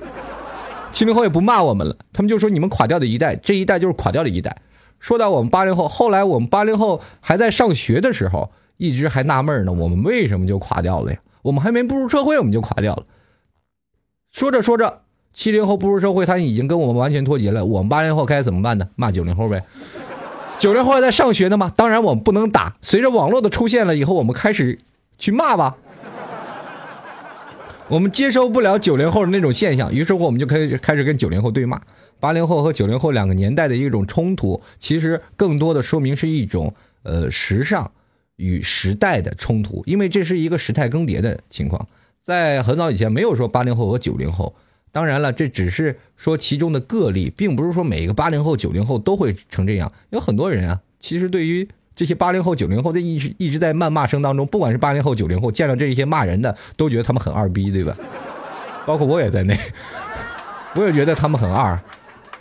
[0.91, 4.61] 七零后也不骂我们了，他们就说你们垮掉的一代，这一代就是垮掉的一代。
[4.99, 11.19] 说到我们八零后，后来我们八零后还在上学的时候，一直还纳闷呢，我们为什么就垮掉了呀？
[11.43, 13.05] 我们还没步入社会，我们就垮掉了。
[14.31, 15.01] 说着说着，
[15.33, 17.65] 七零后步入社会，他已经跟我们完全脱节了。
[17.65, 18.87] 我们八零后该怎么办呢？
[18.95, 19.61] 骂九零后呗。
[20.59, 21.71] 九零后还在上学呢吗？
[21.75, 22.75] 当然我们不能打。
[22.81, 24.77] 随着网络的出现了以后，我们开始
[25.17, 25.77] 去骂吧。
[27.87, 31.81] 我们接受不了九零后的那种现象，于是乎我们就开始开始跟九零后对骂。
[32.19, 37.89] 八零后和九零后两个年代的一种冲突，其实更多的说明是一种呃时尚
[38.35, 41.87] 与时代的冲突，因为这是一个时态更迭的情况。
[42.23, 44.55] 在很早以前，没有说八零后和九零后。
[44.91, 49.91] 当然了，这只是说其中的个例，并不是说每个八零后、九零后都会成这样。
[50.09, 57.95] 有很多人啊，其实对于这些八零后、九零后，在一直一直在谩骂声当中，不管是八零后、九零后，见到这些骂人的，都觉得他们很二逼，对吧？
[58.87, 59.55] 包括我也在内，
[60.73, 61.79] 我也觉得他们很二。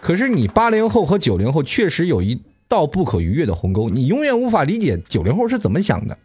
[0.00, 6.16] 可是你八零后和九零后确实有一道不可逾越的鸿沟，你永远无法理解九零后是怎么想的。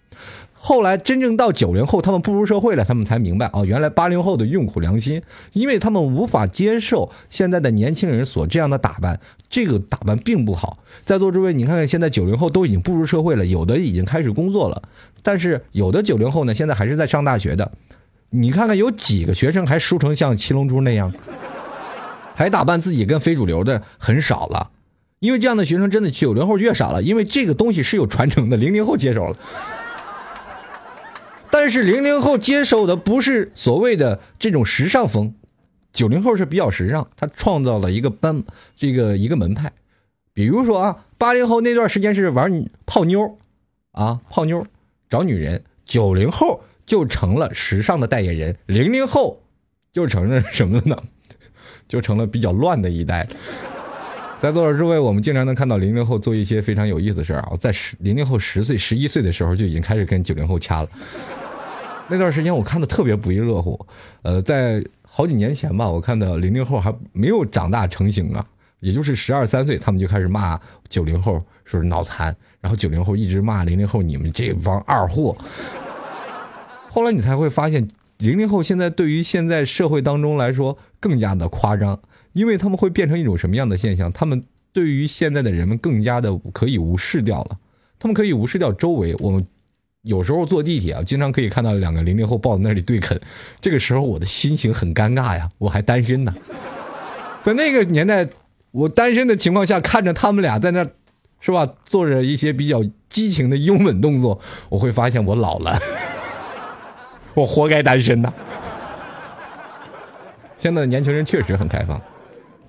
[0.65, 5.21] 后来真正到九零后，他们步入社会了，他们才明白哦，原来八零后的用苦良心，
[5.51, 10.77] 因为他们无法接受现在的年轻人所这样的打扮，这个打扮并不好。
[11.03, 14.81] 在座诸位，你看看现在九零后都已经步入社会了，有的已经开始工作了，
[15.21, 17.69] 但是有的九零后呢，现在还是在上大学的。
[18.29, 21.11] 你看看有几个学生还梳成像七龙珠那样，
[22.35, 24.69] 还打扮自己跟非主流的很少了，
[25.19, 29.35] 因为这样的学生真的九零后越少了，因为这个东西是有传承的，零零后接手了。
[31.53, 35.35] 但是零零后接受的不是所谓的这种时尚风，
[35.93, 38.43] 九零后是比较时尚，他创造了一个班，
[38.75, 39.71] 这个一个门派。
[40.33, 43.37] 比如说啊，八零后那段时间是玩泡妞，
[43.91, 44.65] 啊泡妞
[45.07, 49.39] 找女人，九零后就成了时尚的代言人，零零后
[49.91, 50.97] 就成了什么呢？
[51.87, 53.27] 就成了比较乱的一代。
[54.39, 60.89] 在座的诸位，我们经常能看到零零后做一些非常有意思的事儿啊，在十零零后十岁、十一岁的时候就已经开始跟九零后掐了。
[62.13, 63.87] 那段时间我看的特别不亦乐乎，
[64.21, 68.45] 呃，在好几年前吧，我看到零零后还没有长大成型啊，
[68.81, 75.35] 也就是十二三岁，他们就开始骂九零后说是脑残，然后九零后一直骂零零后你们这帮二货。
[76.87, 77.87] 后来你才会发现，
[78.19, 81.99] 零零后现在对于现在社会当中来说更加的夸张，
[82.33, 84.11] 因为他们会变成一种什么样的现象？
[84.11, 87.57] 他们对于现在的人们更加的可以无视掉了，
[87.97, 89.43] 他们可以无视掉周围我们。
[90.03, 93.19] 有时候坐地铁啊，经常可以看到两个零零后抱在那里对啃，
[93.61, 96.33] 这个时候我的心情很尴尬呀，我还单身呢，
[97.41, 98.27] 在那个年代，
[98.71, 100.85] 我单身的情况下看着他们俩在那，
[101.39, 105.79] 是吧，做着一些比较激情的拥吻动作，我会发现我老了，
[107.33, 108.33] 我活该单身呐。
[110.57, 112.01] 现在的年轻人确实很开放，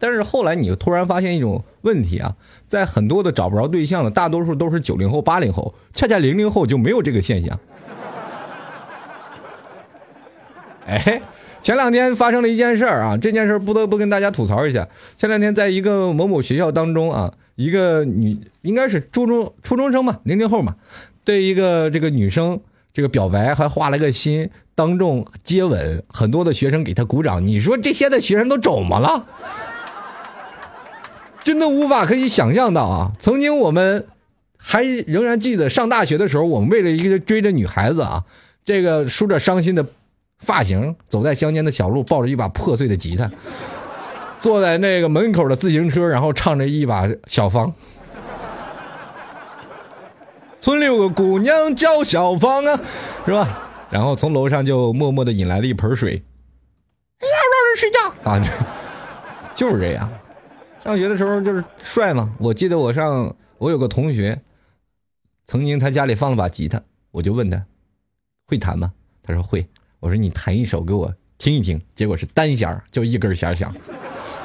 [0.05, 2.37] 但是后来你突然发现一种问题啊，
[2.69, 7.59] 在很多的找不着对象的，大多数都是九零后、八零后，恰恰零零后就没有这个现象。
[10.87, 11.23] 哎，
[11.63, 14.87] 前两天发生了一件事儿啊，这件事儿不得不跟大家吐槽一下。
[15.17, 20.77] 前两天在一个某某学校当中啊，一个女应该是初中初中生嘛，零零后嘛，
[21.25, 22.61] 对一个这个女生
[22.93, 27.47] 这个表白还画了个心，当众接吻，很多的学生给她鼓掌。
[27.47, 29.27] 你说这些的学生都肿么了？
[31.45, 33.13] 真的无法可以想象到啊！
[33.21, 34.07] 曾经我们
[34.57, 38.25] 还仍然记得上大学的时候，我们为了一个追着女孩子啊，
[38.65, 39.85] 这个梳着伤心的
[40.39, 43.31] 发型，走在乡间的小路，抱着一把破碎的吉他，
[44.39, 47.73] 坐在那个门口的自行车，然后唱着一把小芳。
[50.63, 52.81] 村里有个姑娘叫小芳啊，
[53.27, 53.71] 是吧？
[53.91, 56.23] 然后从楼上就默默的引来了一盆水，
[57.21, 57.99] 哎呀，让人睡觉
[58.31, 58.41] 啊，
[59.55, 60.11] 就是这样。
[60.85, 62.31] 上学的时候就是帅嘛。
[62.39, 64.39] 我记得我上，我有个同学，
[65.47, 66.79] 曾经他家里放了把吉他，
[67.11, 67.65] 我就问他，
[68.47, 68.93] 会弹吗？
[69.23, 69.67] 他说会。
[69.99, 71.81] 我说你弹一首给我听一听。
[71.95, 73.75] 结果是单弦儿就一根弦响。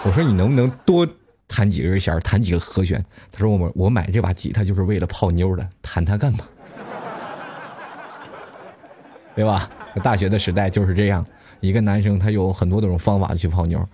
[0.05, 1.05] 我说你能不能多
[1.45, 3.03] 弹几根弦，弹几个和弦？
[3.33, 6.47] 他说我我买这把吉他就是为了泡妞的，弹它干嘛？
[9.35, 9.69] 对吧？
[10.01, 11.25] 大学的时代就是这样，
[11.59, 13.85] 一个男生他有很多种方法去泡妞，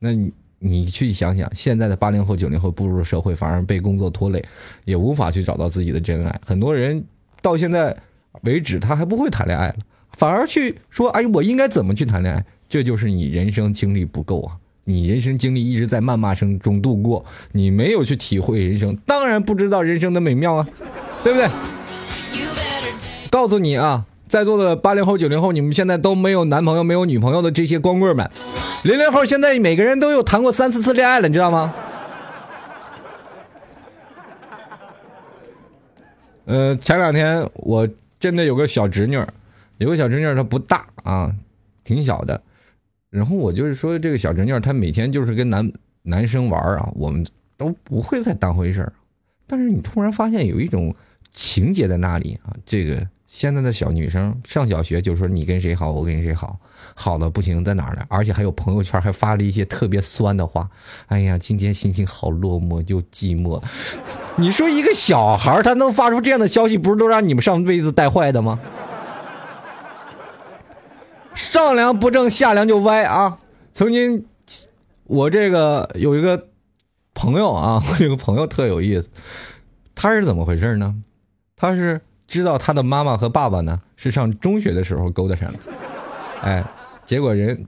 [0.00, 0.32] 那你。
[0.62, 4.42] 你去想想，现在的八零后、九零后步入社会，反而被工作拖累，
[4.84, 6.40] 也无法去找到自己的真爱。
[6.46, 7.04] 很多人
[7.40, 7.96] 到现在
[8.42, 9.76] 为止，他还不会谈恋爱了，
[10.16, 14.56] 反而去说：“哎，我应该怎么去谈恋爱？”这就是你人生经历不够啊！
[14.84, 20.66] 你人生经历一直在谩骂声中度过，你没有去体会人生，当然不知道人生的美妙啊，
[21.22, 21.48] 对不对？
[23.30, 28.30] 告诉你啊，在座的八零后、九零后，你们现在都没有男朋友、没有女朋友的这些光棍们。
[28.82, 31.74] 零零后现在每个人都有谈过三四次恋爱了，你知道吗？
[36.46, 37.86] 呃，前两天我
[38.18, 39.22] 真的有个小侄女，
[39.76, 41.30] 有个小侄女她不大啊，
[41.84, 42.40] 挺小的。
[43.10, 45.70] 然后我就是说，这个小侄女她每天就是跟男
[46.04, 47.26] 男生玩啊，我们
[47.58, 48.94] 都不会再当回事儿。
[49.46, 50.94] 但是你突然发现有一种
[51.30, 53.06] 情节在那里啊，这个。
[53.32, 56.60] 现在的小女生上小学就说你跟谁好，我跟谁好，
[56.94, 58.04] 好的不行在哪儿呢？
[58.08, 60.68] 而且还有朋友圈还发了一些特别酸的话。
[61.06, 63.58] 哎呀，今天心情好落寞又寂寞。
[64.36, 68.60] 你说一个小孩他能发出这样的消息，不是都让你们上辈子带坏的吗？
[71.34, 73.38] 上梁不正下梁就歪啊！
[73.72, 74.26] 曾经
[75.04, 76.48] 我这个有一个
[77.14, 79.08] 朋友啊，我有个朋友特有意思，
[79.94, 80.94] 他是怎么回事呢？
[81.56, 81.98] 他是。
[82.32, 85.58] 知道他的妈妈和爸爸呢是上中学的时候勾搭上的，
[86.40, 86.64] 哎，
[87.04, 87.66] 结果人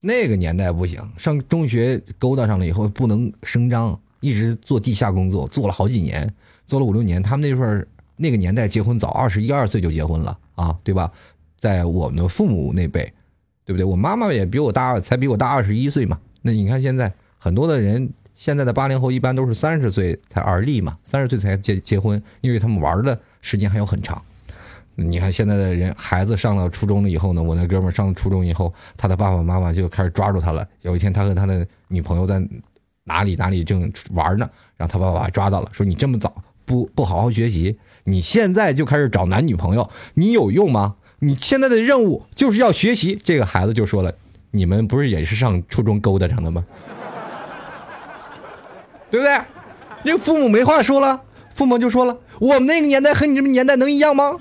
[0.00, 6.32] 那个年代不行，上中学勾搭上了以后不能声张，一直做地下工作，做了好几年，
[6.64, 7.20] 做了五六年。
[7.20, 11.10] 他们那份儿那个年代结婚早，二十一二岁就结婚了啊，对吧？
[11.58, 13.12] 在我们的父母那辈，
[13.64, 13.82] 对不对？
[13.82, 16.16] 我妈妈也比我大，才比我大二十一岁嘛。
[16.40, 23.18] 那你看现在很多的人，现在的八零后一般都是三十岁才而立嘛，三十岁才结结婚，因为他们玩的。
[23.40, 24.20] 时间还有很长，
[24.96, 30.66] 你看现在的人，孩子上了初中了以后呢，我那哥们上了初中以后，他的爸爸妈妈就开始抓住他了。
[30.82, 32.42] 有一天，他和他的女朋友在
[33.04, 40.96] 哪里哪里正玩呢，然后他爸爸抓到了，说：“你这么早不不好好学习，你现在就开始找男女朋友，你有用吗？
[41.20, 44.12] 你现在的任务就是要学习。”这个孩子就说了
[44.50, 46.64] ：“你们不是也是上初中勾搭上的吗？
[49.10, 49.40] 对不对？
[50.04, 51.22] 这个父母没话说了。”
[51.54, 54.36] 父母就说了：“我们那个年代和你这年代能一样吗？”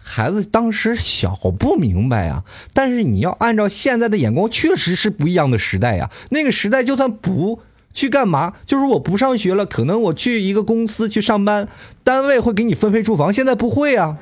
[0.00, 6.10] 孩子当时小不明白呀，但是你要按照现在的眼光，确实是不一样的时代呀。
[6.30, 7.62] 那个时代就算不
[7.92, 11.68] 去干嘛，就是我不上学了，可能我去一个公司去上班，
[12.02, 13.32] 单位会给你分配住房。
[13.32, 14.16] 现在不会啊，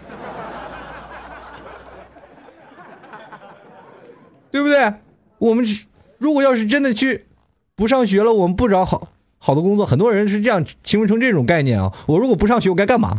[4.50, 4.92] 对不对？
[5.38, 5.64] 我们
[6.18, 7.26] 如果要是真的去
[7.74, 9.08] 不上学了，我们不找好。
[9.38, 11.92] 好的工作，很多人是这样形容成这种概念啊。
[12.06, 13.14] 我如果不上学，我该干嘛？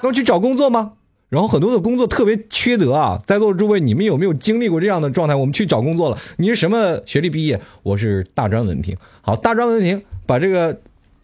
[0.00, 0.92] 那我去找工作吗？
[1.28, 3.20] 然后很多的工作特别缺德啊。
[3.26, 5.34] 在座的诸位，你们有没有经历过这样的状态？
[5.34, 7.60] 我们去找工作了，你是什么学历毕业？
[7.82, 8.96] 我是大专文凭。
[9.20, 10.80] 好，大专文凭，把这个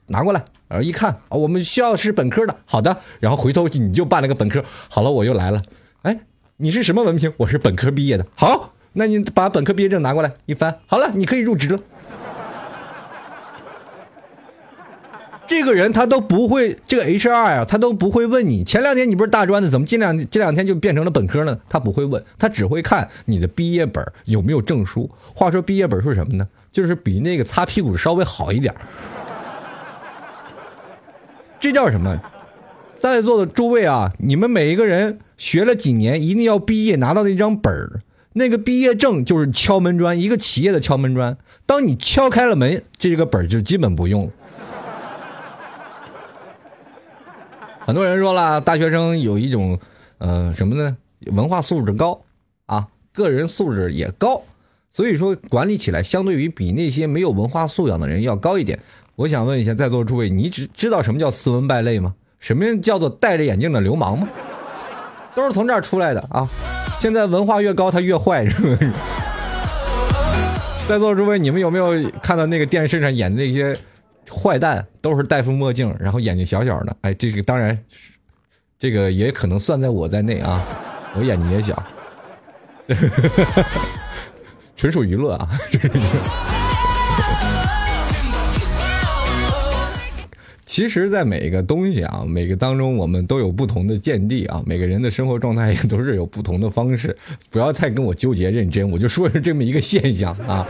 [0.09, 5.62] 拿过来，然后一看啊，我们需要是本科的，好的，然后回头你就办了个本科，好了，我又来了，
[6.03, 6.20] 哎，
[6.59, 7.33] 你是什么文凭？
[7.38, 11.79] 我是本科毕业的，好，那你把本科毕业证拿过来，一翻，好了，你可以入职了。
[15.47, 21.59] 这个人他都不会，这个 HR 啊，他都不会问你前两天你不是大专的，怎么近两这两天就变成了本科呢？
[21.69, 25.11] 他不会问，他只会看你的毕业本有没有证书。
[25.35, 26.49] 话说毕业本是什么呢？
[26.73, 28.75] 就是比那个擦屁股稍微好一点。
[31.61, 32.19] 这叫什么？
[32.99, 38.01] 在座的诸位啊，你们每一个人学了几年，一定要毕业拿到那张本儿，
[38.37, 41.37] 那个毕业证就是敲门砖，一个企业的敲门砖。
[41.66, 44.33] 当你敲开了门，这个本就基本不用了。
[47.87, 49.79] 很多人说了，大学生有一种，
[50.18, 50.97] 呃，什么呢？
[51.27, 52.20] 文化素质高
[52.66, 54.42] 啊，个人素质也高，
[54.92, 58.79] 所以说管理起来相对于比那些没有文化素养的人要高一点。
[59.14, 62.14] 我想问一下在座诸位，你知知道什么叫斯文败类吗？
[62.40, 64.29] 什么叫做戴着眼镜的流氓吗？
[65.37, 66.49] 都是从这儿出来的啊！
[67.05, 68.90] 现在文化越高，他越坏，是不是？
[70.88, 73.77] 在座诸位，你们有没有看到那个电视上演的那些？
[74.31, 76.97] 坏蛋都是戴副墨镜，然后眼睛小小的。
[77.03, 77.79] 哎，这个当然，
[78.79, 80.62] 这个也可能算在我在内啊。
[81.14, 81.85] 我眼睛也小，
[84.75, 85.47] 纯属娱乐啊。
[90.66, 94.62] 其实，在每一个东西啊，每个当中，我们都有不同的见地啊。
[94.66, 97.16] 每个人的生活状态也都是有不同的方式。
[97.50, 100.66] 不要太跟我纠结认真，我就说是这么一个现象啊。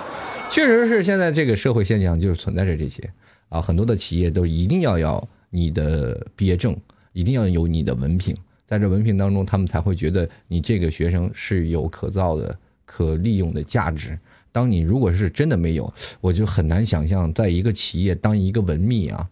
[0.50, 3.09] 确实是现在这个社会现象就是存在着这些。
[3.48, 6.76] 啊，很多的企业都一定要要你的毕业证，
[7.12, 14.18] 一定要有你的文凭，在这文凭当中，他们才会觉得你这个学生是有可造的、可利用的价值。
[14.50, 19.28] 当你如果是真的没有，我就很难想象，在一个企业当一个文秘啊，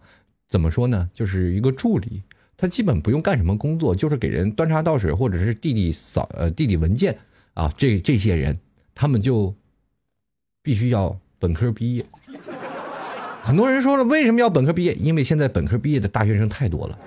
[0.53, 1.09] 怎么说呢？
[1.15, 2.21] 就是一个助理，
[2.55, 7.17] 他基本不用干什么工作，就是给人端茶倒水，或者是递递扫呃递递文件
[7.55, 7.73] 啊。
[7.75, 8.55] 这这些人，
[8.93, 9.51] 他们就
[10.61, 12.05] 必须要本科毕业。
[13.41, 14.93] 很多人说了，为什么要本科毕业？
[14.93, 16.99] 因为现在本科毕业的大学生太多了。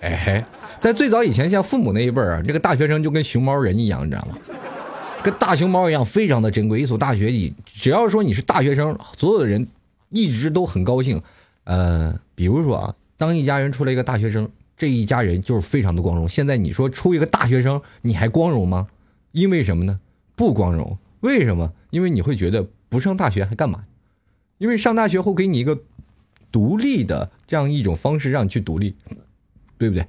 [0.00, 0.44] 哎嘿，
[0.80, 4.38] 在最早以前，像父母那一辈儿啊，这个大学生就跟熊猫人一样，你知道吗？
[5.22, 6.80] 跟大熊猫一样，非常的珍贵。
[6.80, 9.66] 一所大学里，只要说你是大学生，所有的人
[10.10, 11.22] 一直都很高兴。
[11.64, 16.28] 呃，比如说啊，当一家人出来一个大学生，这一家人就是非常的光荣。
[16.28, 18.88] 现在你说出一个大学生，你还光荣吗？
[19.32, 20.00] 因为什么呢？
[20.34, 20.98] 不光荣。
[21.20, 21.72] 为什么？
[21.90, 22.66] 因为你会觉得。
[22.88, 23.84] 不上大学还干嘛？
[24.58, 25.76] 因为上大学会给你一个
[26.52, 28.94] 独立的这样一种方式，让你去独立，
[29.76, 30.06] 对不对？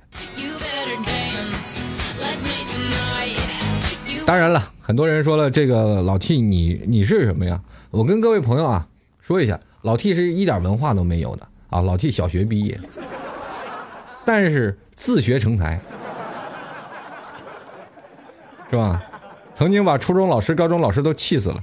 [4.27, 7.63] 当然了，很多人说了，这个老 T，你你是什么呀？
[7.89, 8.87] 我跟各位朋友啊
[9.19, 11.79] 说一下，老 T 是一点文化都没有的啊。
[11.79, 12.77] 老 T 小学毕业，
[14.25, 15.79] 但是自学成才，
[18.69, 19.01] 是吧？
[19.55, 21.59] 曾经把初中老师、高中老师都气死了。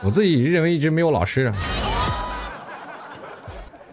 [0.00, 1.52] 我自己认为一直没有老师，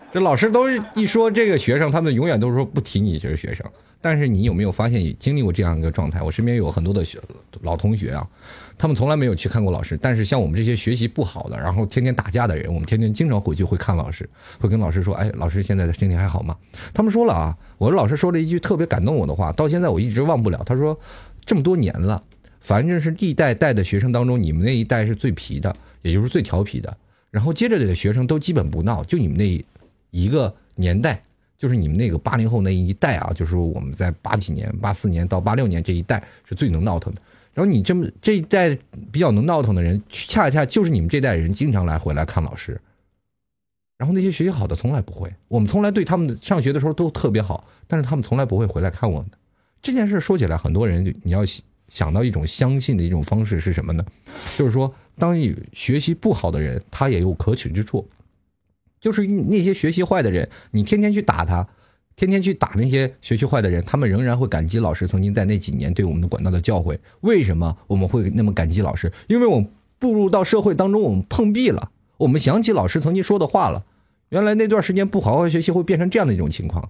[0.09, 3.65] 这老师都是一说这个学生，他们永远都是说不提你这个学生。
[3.99, 6.21] 但是你有没有发现经历过这样一个状态？
[6.21, 7.19] 我身边有很多的学
[7.61, 8.25] 老同学啊，
[8.77, 9.97] 他们从来没有去看过老师。
[10.01, 16.55] 但是像我们这些学习不好的，然后天天打架的人，我们天天经常回去会看老师，会跟老师说：“哎，老师现在的身体还好吗？”
[16.93, 20.61] 他们说了啊，我老师说了一句特别感动我的话，到现在我一直忘不了。
[20.65, 20.99] 他说
[21.45, 22.21] ：“这么多年了，
[22.59, 26.95] 反正是历代带的学生当中，你们那一代是最皮的。”也就是最调皮的，
[27.31, 29.65] 然后接着的学生都基本不闹，就你们那
[30.11, 31.19] 一个年代，
[31.57, 37.21] 就是你们那个八零后那一代啊，就是我们在八几年、八四年到八六年这一代是最能闹腾的。
[37.55, 38.77] 然后你这么这一代
[39.11, 42.79] 比较能闹腾的人，恰恰就是你们这代人经常来回来看老师。
[43.97, 49.31] 然后那些学习好的从来不会，我们从来对他们上学的时候都特别好，但是他们从来不会回来看我们。
[49.81, 51.41] 这件事说起来，很多人你要
[51.87, 54.05] 想到一种相信的一种方式是什么呢？
[54.55, 54.93] 就是说。
[55.17, 58.05] 当你学习不好的人，他也有可取之处，
[58.99, 61.65] 就是那些学习坏的人，你天天去打他，
[62.15, 66.97] 天天去打那些学习坏的人，他们仍然会感激老师曾经在那几年对我们的管道的教诲。
[67.21, 69.11] 为什么我们会那么感激老师？
[69.27, 69.69] 因为我们
[69.99, 73.83] 步入到社会当中，我们碰壁了，我们想起老师曾经说的话了。
[74.29, 76.89] 原来那段时间不好好学习，会变成这样的一种情况，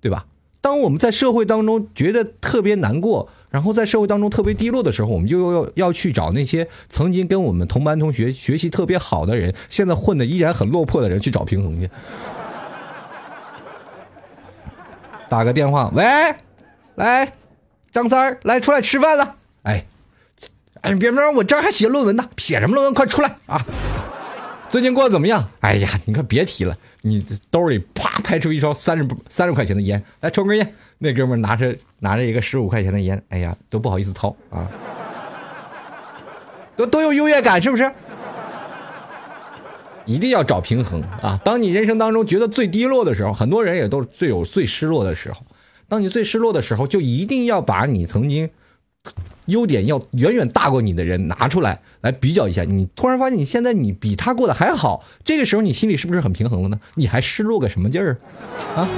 [0.00, 0.26] 对吧？
[0.60, 11.88] 当我们在社会当中觉得特别难过，然后在社会当中特别低落的时候，我们就要要去找那些曾经跟我们同班同学学习特别好的人，现在混的依然很落魄的人去找平衡去。
[15.28, 16.04] 打个电话，喂，
[16.94, 17.30] 来，
[17.92, 19.36] 张三儿，来出来吃饭了。
[19.62, 19.84] 哎，
[20.80, 22.94] 哎，别别，我这儿还写论文呢，写什么论文？
[22.94, 23.60] 快出来啊！
[24.68, 25.46] 最近过得怎么样？
[25.60, 30.74] 哎呀，你可别提了，你兜里啪拍出一包三十三十块钱的烟，来抽根烟。
[30.98, 34.66] 那哥们拿着拿着一个十五块钱的烟，哎呀，都不好意思掏啊，
[36.74, 37.90] 都都有优越感，是不是？
[40.08, 41.38] 一定要找平衡啊！
[41.44, 45.42] 当你人生当中觉得最低落的时候，很多人也都是最有最失落的时候。
[45.86, 48.48] 当你最失落的时候，就一定要把你曾经
[49.44, 52.64] 优点要远远大过你的人拿出来，来比较一下。
[52.64, 56.80] 你突然发现你现在你比他过得还好，这个时候你心里是不是很平衡了呢？
[56.94, 58.16] 你还失落个什么劲儿
[58.74, 58.88] 啊？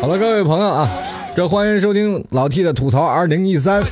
[0.00, 0.90] 好了，各位朋友啊，
[1.36, 3.82] 这欢迎收听老 T 的吐槽二零一三。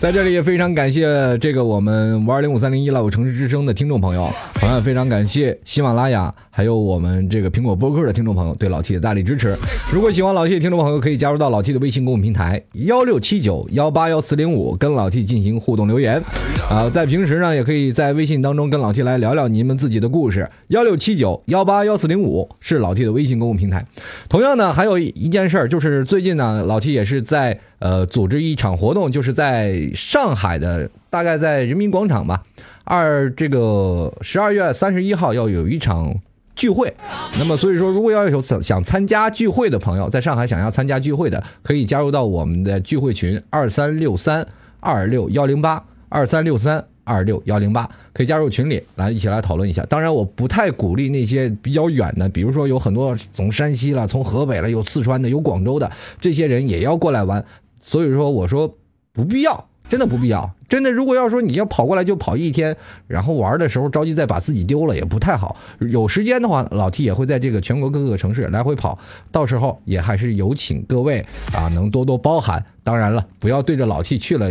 [0.00, 9.56] 在这里也非常感谢这个我们五二零五三零一老城市之声的听众朋友，同样非常感谢喜马拉雅还有我们这个苹果播客的听众朋友对老 T 的大力支持。
[9.90, 16.22] 如果喜欢老 T 的听众朋友，可以加入到老 T 的微信公众平台幺六七九幺八幺四零五，跟老 T 进行互动留言。
[16.68, 20.50] 啊，在平时呢，也可以在微信当中跟老 T 来聊聊你们自己的故事。
[20.68, 23.86] 幺六七九幺八幺四零五是老 T 的微信公众平台。
[24.28, 32.42] 同样呢，还有一件事儿，就是最近呢，老 T 也是在呃组织一场活动，就是在上海的，大概在人民广场吧。
[32.84, 36.14] 二这个十二月三十一号要有一场
[36.54, 36.94] 聚会，
[37.38, 44.46] 那么所以说，如果要有想想参加聚会的朋友，在上海想要参加聚会的，可以加入到我们的聚会群二三六三
[44.80, 46.84] 二六幺零八二三六三。
[47.06, 49.84] 二六幺零八可以加入群里来一起来讨论一下。
[49.90, 57.44] 当然，我不太鼓励那些比较远的，比如说有很多从山西了、从河北了、有四川的、有广州的这些人也要过来玩。
[57.86, 58.74] 所以说，我说
[59.12, 60.50] 不必要，真的不必要。
[60.66, 62.74] 真的，如果要说你要跑过来就跑一天，
[63.06, 65.54] 然后玩的时候着急再把自己丢了也不太好。
[65.78, 68.98] 有时间的话，老 T 也会在这个全国各个城市来回跑，
[69.30, 71.24] 到时候也还是有请各位
[71.54, 72.64] 啊，能多多包涵。
[72.82, 74.50] 当然了，不要对着老 T 去了，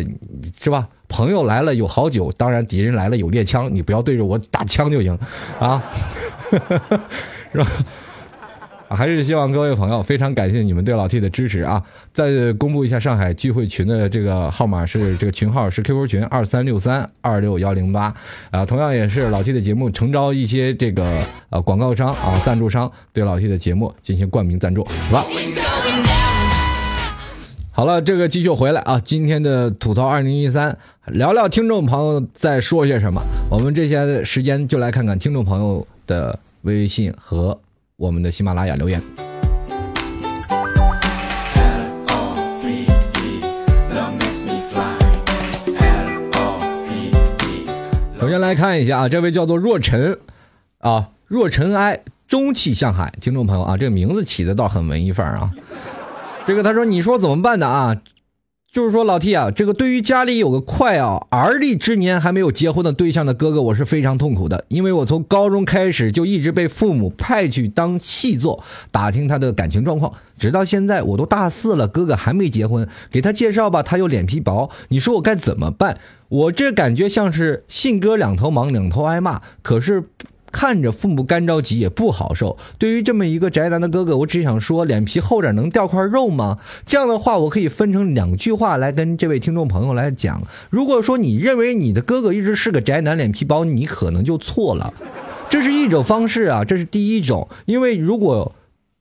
[0.61, 0.87] 是吧？
[1.09, 5.17] 朋友来了有好酒，当然敌人来了有猎枪，你不要对着我打枪就行，
[5.59, 5.83] 啊，
[7.51, 7.67] 是吧？
[8.95, 11.83] 还是希望各位朋友非常感谢你们对老 T 的支持啊！
[12.13, 18.13] 再公布一下上海聚会群的这个号码是这个群号是 QQ 群二三六三二六幺零八
[18.51, 25.25] 啊，同样也是老 T 的节目诚招一些这个呃广告商啊赞助商对老 T 的节目进行冠名赞助，好吧？
[27.75, 29.01] 好了，这个继续回来啊！
[29.03, 30.77] 今天的吐槽二零一三，
[31.07, 33.19] 聊聊听众朋友在说些什么。
[33.49, 37.59] 我们这些时间就来看看听众朋友的微信和
[38.03, 39.01] 我们的喜马拉雅留言。
[48.19, 50.19] 首先来看一下啊，这位叫做若尘
[50.79, 55.51] 啊，若尘埃，中气向海，听众朋友啊，这个名字起的倒很文艺范儿啊。
[56.45, 57.95] 这个他说：“你说怎么办的啊？
[58.73, 75.99] 就是说老 T 啊，这个对于家里有个快啊而立之年还没有结婚的对象的哥哥，我是非常痛苦的，因为我从高中开始就一直被父母派去当细作，打听他的感情状况，直到现在我都大四了，哥哥还没结婚，给他介绍吧，他又脸皮薄，你说我该怎么办？
[76.29, 80.05] 我这感觉像是信鸽两头忙，两头挨骂，可是。”
[80.53, 82.55] 看着父母干着急也不好受。
[82.77, 86.59] 对于这么一个宅男的哥哥，我只想说，脸皮厚点能掉块肉吗？
[86.85, 90.41] 这样的话，我可以分成两句话来跟这位听众朋友来讲。
[90.69, 94.93] 如果说你认为你的哥哥一直是个宅男，脸皮薄，你可能就错了。
[95.49, 97.49] 这是一种方式啊，这是第一种。
[97.65, 98.53] 因为如果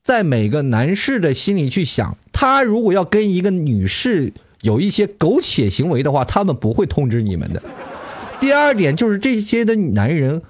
[0.02, 4.32] 在每个男士的心里去想，他如果要跟一个女士
[4.62, 7.62] 有一些苟且行为的话，他们不会通知你们的。
[8.40, 10.40] 第二点就是这些的男人。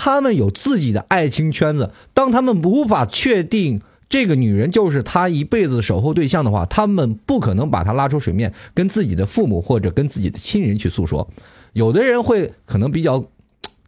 [0.00, 11.28] 他们有自己的爱情圈子，当他们无法确定这个女人就是他一辈子守候对象的话，他们不可能把她拉出水面，跟自己的父母或者跟自己的亲人去诉说。
[11.72, 13.22] 有的人会可能比较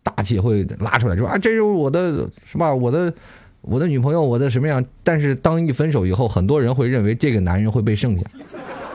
[0.03, 2.75] 大气，会拉出来说啊，这就是我的什么？
[2.75, 3.15] 我的
[3.61, 4.85] 我的女朋友，我的什么样？
[5.05, 8.25] 但是当一分手以后，很多人会认为这个男人会被剩下，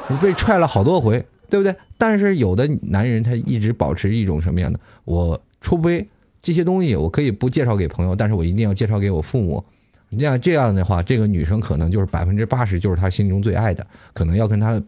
[0.09, 1.73] 你被踹了好多回，对不对？
[1.97, 4.77] 但是有的男人他一直保持一种什么样的？
[5.05, 6.05] 我除非。
[6.45, 9.65] 这些东西我可以不介绍给朋友，但是我一定要介绍给我父母。
[10.11, 14.79] 这样这样的话，这个女生可能就是百分之八十就是他心中最爱的，可能要跟他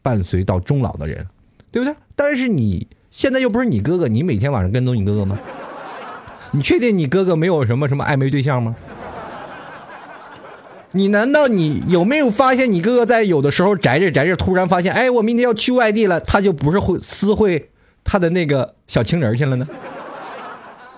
[0.00, 1.26] 伴随到终老的人，
[1.72, 1.92] 对不对？
[2.14, 5.36] 但是你现在又不是你哥哥，你每天晚上跟踪你哥哥吗？
[6.52, 8.76] 你确定你哥哥没有什么什么暧昧对象吗？
[10.92, 17.70] 你难道你有没有发现你哥哥在有的时候宅着宅着，突然发现，哎，我明天要去外地了，他就不是会私会
[18.04, 19.66] 他的那个小情人去了呢？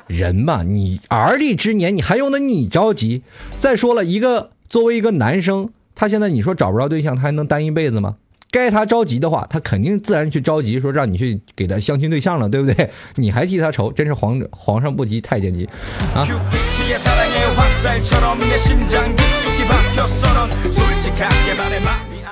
[0.08, 3.22] 人嘛，你而立之年，你还用得你着急？
[3.58, 8.16] 再说了一个，作为一个男生，他现在你说找不着对象，他还能单一辈子吗？
[8.50, 12.90] 该他着急的话，他肯定自然去着急，说让你去给他相亲对象了，对不对？
[13.16, 15.68] 你还替他愁，真是皇皇上不急太监急
[16.14, 16.26] 啊！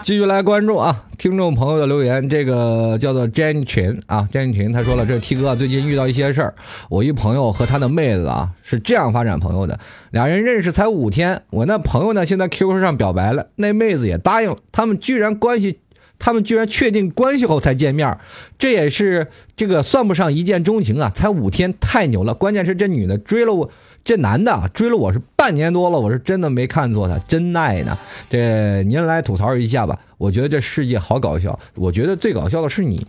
[0.06, 6.54] 继续来关注啊，听众朋友的留言，这个叫做 Jenny 群啊，Jenny 群他说了，这 T 哥最近遇到一些事儿，
[6.88, 9.80] 我一朋友和他的妹子啊是这样发展朋友的，
[10.12, 15.80] 俩人认识才五天，我那朋友呢现在 QQ 上表白了，那妹子也答应了，他们居然关系，
[16.20, 18.16] 他们居然确定关系后才见面，
[18.60, 19.26] 这也是
[19.56, 23.68] 这个算不上一见钟情啊，才五天太牛了，关键是这女的追了我，
[24.06, 27.98] 这男的追了我是半年多了，我是真的没看错他，真爱呢。
[28.30, 33.04] 这您来吐槽一下吧，我觉得这世界好搞笑，我觉得最搞笑的是你，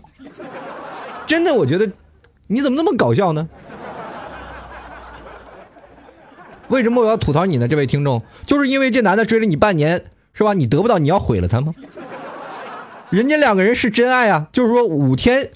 [1.28, 1.88] 真的，我觉得
[2.48, 3.48] 你怎么那么搞笑呢？
[6.70, 7.68] 为什么我要吐槽你呢？
[7.68, 10.56] 这位听众，就是因为这男的追了你半年，是吧？
[10.56, 11.72] 你得不到，你要毁了他吗？
[13.12, 15.52] 人家两个人是真爱啊，就是说五天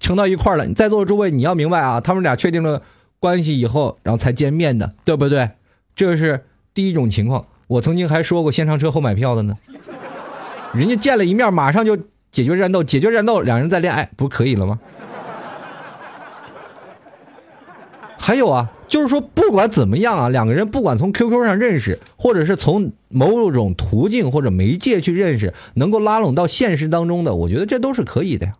[0.00, 0.68] 成到一块了。
[0.74, 2.82] 在座的诸位，你要明白啊，他们俩确定了
[3.22, 5.50] 关系以后，然后才见面的，对不对？
[5.94, 6.44] 这是
[6.74, 7.46] 第一种情况。
[7.68, 9.54] 我曾经还说过先上车后买票的呢，
[10.74, 11.96] 人家见了一面，马上就
[12.32, 14.80] 解决战斗，解决战斗，两人再恋爱，不可以了吗？
[18.18, 28.54] 还有啊，就是说，不管怎么样啊，两个人不管从 QQ 上认识，或者是从某种途径或者媒介去认识，能够拉拢到现实当中的，我觉得这都是可以的呀。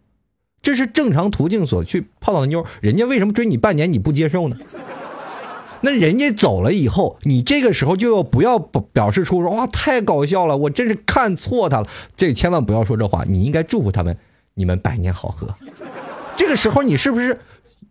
[0.62, 4.56] 这是正常途径所去泡到妞，人家为什么追你半年你不接受呢？
[5.84, 14.16] 那人家走了以后，你这个时候就要不要表表示出说哇太搞笑了，我真是看错他了，这千万不要说这话，你应该祝福他们，
[14.54, 15.52] 你们百年好合。
[16.38, 17.40] 这个时候你是不是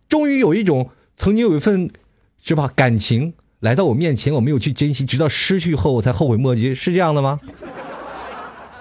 [0.07, 1.89] 终于有一种曾经有一份
[2.41, 7.37] 是吧感情来到我面前，我没有去珍惜，直到失去后我才后悔莫及，是这样的吗？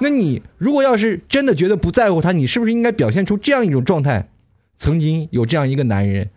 [0.00, 4.28] 那你如果要是真的觉得不在乎他，你是不是应该表现出这样一种状态？
[4.76, 6.30] 曾经有这样一个男人，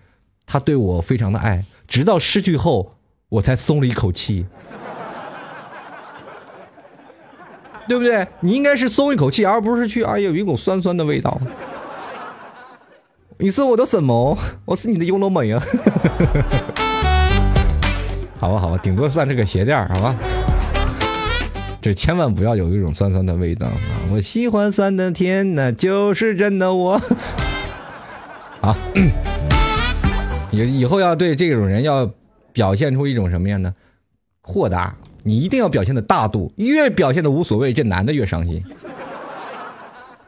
[0.45, 2.97] 他对我非常的爱，直到失去后
[3.30, 4.45] 我才松了一口气，
[7.88, 8.28] 对不对？
[8.41, 11.39] 你应该是松一口气，而不是去哎呀有一股酸酸的味道。
[13.38, 14.38] 你是我的什么？
[14.66, 15.64] 我是你的优乐美啊！
[18.38, 20.14] 好吧，好吧，顶多算是个鞋垫儿，好吧。
[21.84, 23.76] 这千万不要有一种酸酸的味道啊！
[24.14, 26.98] 我喜欢酸的甜，那就是真的我。
[28.62, 28.74] 好，
[30.50, 32.10] 以以后要对这种人要
[32.54, 33.76] 表现出一种什么样呢？
[34.42, 38.64] 豁达，你一定要表现的大度，越表现的无所谓，这男的越伤心。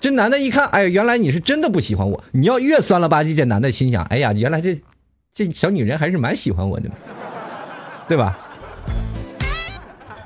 [0.01, 2.21] 这男的一看，哎，原来你是真的不喜欢我。
[2.33, 4.77] 你要越酸了吧唧，这男的心想，哎呀，原来这
[5.33, 6.89] 这小女人还是蛮喜欢我的，
[8.09, 8.37] 对吧？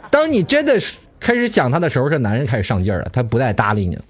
[0.09, 4.01] 当你真的是开始想他的时候，这男人开始上劲儿了，他不再搭理你了。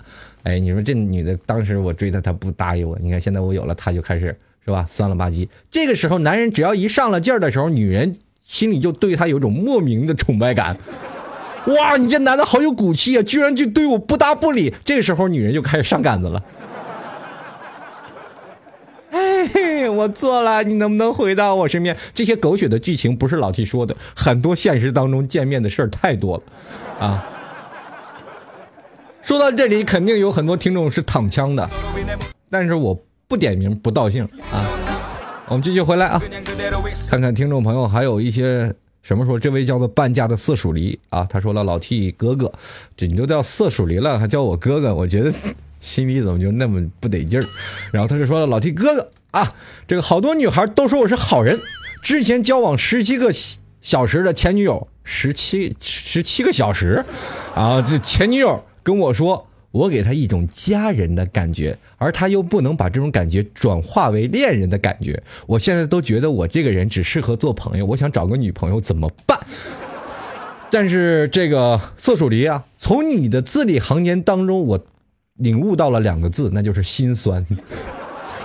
[0.43, 5.47] 哎，你说这女的当时我追她，她不搭理我，你看现在我有了，她就开始是吧，酸了吧唧。
[5.69, 10.77] 这个时候，男人只要一上了劲儿的时候，女人心里就对他有种莫名的崇拜感。
[11.67, 14.73] 哇，你这男的好有骨气啊，居然就对我不搭不理。
[14.85, 16.41] 这个时候，女人就开始上杆子了。
[19.11, 21.95] 哎，我错了，你能不能回到我身边？
[22.13, 26.43] 这些狗血的剧情不是老 T 说的，很多现实当中见面的事儿太多了，
[26.99, 27.25] 啊。
[29.21, 31.69] 说到这里，肯定有很多听众是躺枪的，
[32.49, 34.65] 但是我不点名不道姓啊。
[35.47, 36.21] 我们继续回来啊，
[37.09, 39.39] 看看听众朋友还有一些什么说。
[39.39, 42.51] 这位叫做半价的色鼠梨啊，他说了老 T 哥哥，
[42.95, 45.33] 这你都叫色鼠梨了，还叫我哥哥，我觉得
[45.79, 47.45] 心里怎么就那么不得劲儿。
[47.91, 49.53] 然后他就说了老 T 哥哥啊，
[49.87, 51.59] 这个好多女孩都说我是好人，
[52.03, 53.31] 之前交往十七个
[53.81, 57.03] 小时的前女友十七十七个小时，
[57.55, 59.43] 啊，这前女友跟我说。
[59.71, 65.21] 我给她一种家人的感觉，而她又不能把这种感觉转化为恋人的感觉。
[65.45, 69.37] 我现在都觉得我这个人只适合做朋友，我想找个女朋友怎么办？
[70.71, 74.83] 但是这个色鼠梨啊，从你的字里行间当中，我
[75.35, 77.45] 领悟到了两个字，那就是心酸。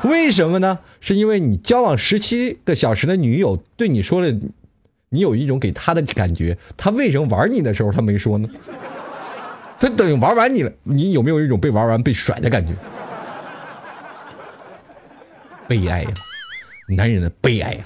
[0.03, 0.79] 为什么呢？
[1.01, 4.31] 是因为你交往十七个小时的女友对你说了，
[5.15, 8.49] 你有一种给他的感觉，他为什么玩你的时候他没说呢？
[9.79, 12.73] 他等玩完你了，你有没有一种被玩完、被甩的感觉？
[15.69, 16.11] 悲哀呀，
[16.89, 17.81] 男人的悲哀呀！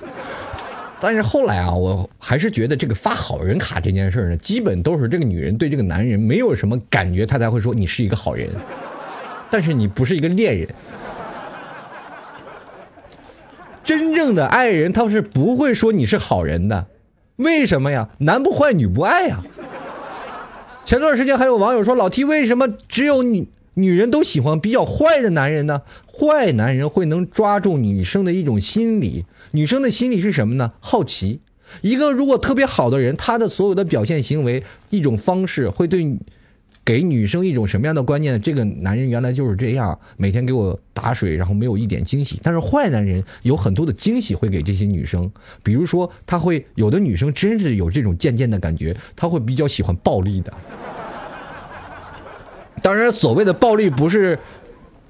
[1.01, 8.49] 但是后来啊，我还是觉得这个发好人卡这件事呢，基本都是这个女人对这个男人没有什么感觉，她才会说你是一个好人，
[9.51, 10.66] 但是你不是一个恋人。
[13.85, 16.87] 真正的爱人，他是不会说你是好人的，
[17.39, 18.09] 为什么呀？
[18.18, 19.43] 男不坏，女不爱呀。
[20.84, 25.82] 前段时间还有网友说，老 T 为什么只有女女人都喜欢比较坏的男人呢？
[26.12, 30.72] 坏男人会能抓住女生的一种心理，女生的心理是什么呢？
[30.80, 31.39] 好奇。
[31.82, 36.18] 一个如果特别好的人，他的所有的表现行为一种方式会对
[36.89, 38.41] 给女生一种什么样的观念？
[38.41, 42.41] 这个男人原来就是这样，每天给我打水，然后没有一点惊喜。
[42.43, 45.30] 但是坏男人有很多的惊喜会给这些女生，
[45.62, 50.51] 比如说他会有的女生真是有这种贱贱的感觉，他会比较喜欢暴力的。
[52.80, 54.39] 当然，所谓的暴力不是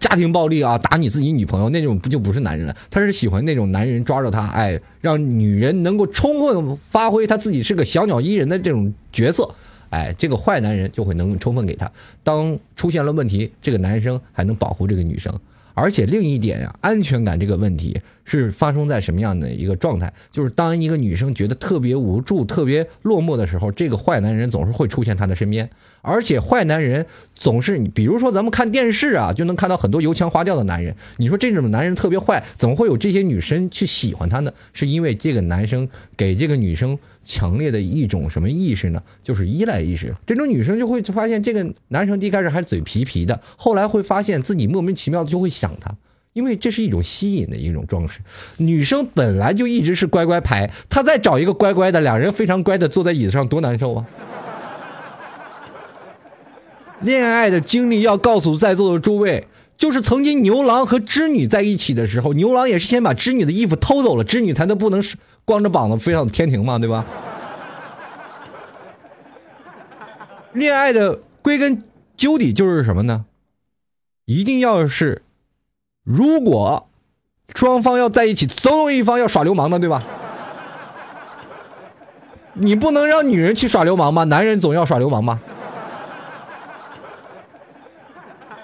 [0.00, 2.74] 家庭暴力啊，打你自己女朋友那种不就不是男人了？
[2.90, 9.48] 他是喜欢那种男人抓着他，哎，让女人能够充分发挥他自己是个小鸟依人的这种角色，
[9.90, 11.90] 哎，这个坏男人就会能充分给他。
[12.22, 15.32] 当出现了问题，这个男生还能保护这个女生。
[15.74, 20.12] 而且另一点呀，安全感这个问题是发生在什么样的一个状态？
[20.32, 25.70] 就是当一个女生觉得特别无助、特别落寞的时候，这个坏男人总是会出现她的身边。
[26.02, 30.92] 而且坏男人总是，比如说咱们看电视啊，就能看到很多油腔滑调的男人。
[31.18, 34.52] 你说这种男人特别坏，怎么会有这些女生去喜欢他呢？
[34.72, 36.98] 是因为这个男生给这个女生
[37.28, 39.02] 强烈的一种什么意识呢？
[39.22, 40.14] 就是依赖意识。
[40.26, 45.94] 这种女生就会发现，这个男生一开始还嘴皮皮的，后来会发现自己莫名其妙的就会想他。
[46.32, 48.20] 因为这是一种吸引的一种装饰，
[48.56, 54.06] 女生本来就一直是乖乖牌，她再找一个乖乖的，两人非常乖的坐在椅子上，多难受啊！
[57.00, 59.46] 恋爱的经历要告诉在座的诸位，
[59.78, 65.00] 就是曾经牛郎和织女在一起的时候，牛郎也是先把织女的衣服偷走了，织女才能不能
[65.44, 67.06] 光着膀子飞上天庭嘛，对吧？
[70.52, 71.84] 恋爱的归根
[72.16, 73.24] 究底就是什么呢？
[74.24, 75.22] 一定要是，
[76.02, 76.88] 如果
[77.54, 80.02] 双方要在一起，总有一方要耍流氓的，对吧？
[82.54, 84.24] 你不能让女人去耍流氓吗？
[84.24, 85.40] 男人总要耍流氓吗？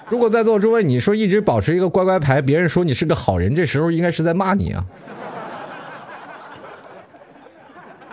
[0.09, 4.85] 如果在座诸位你说一直保持一个乖乖牌，别人说你是个好人，这时候应该是在骂你啊。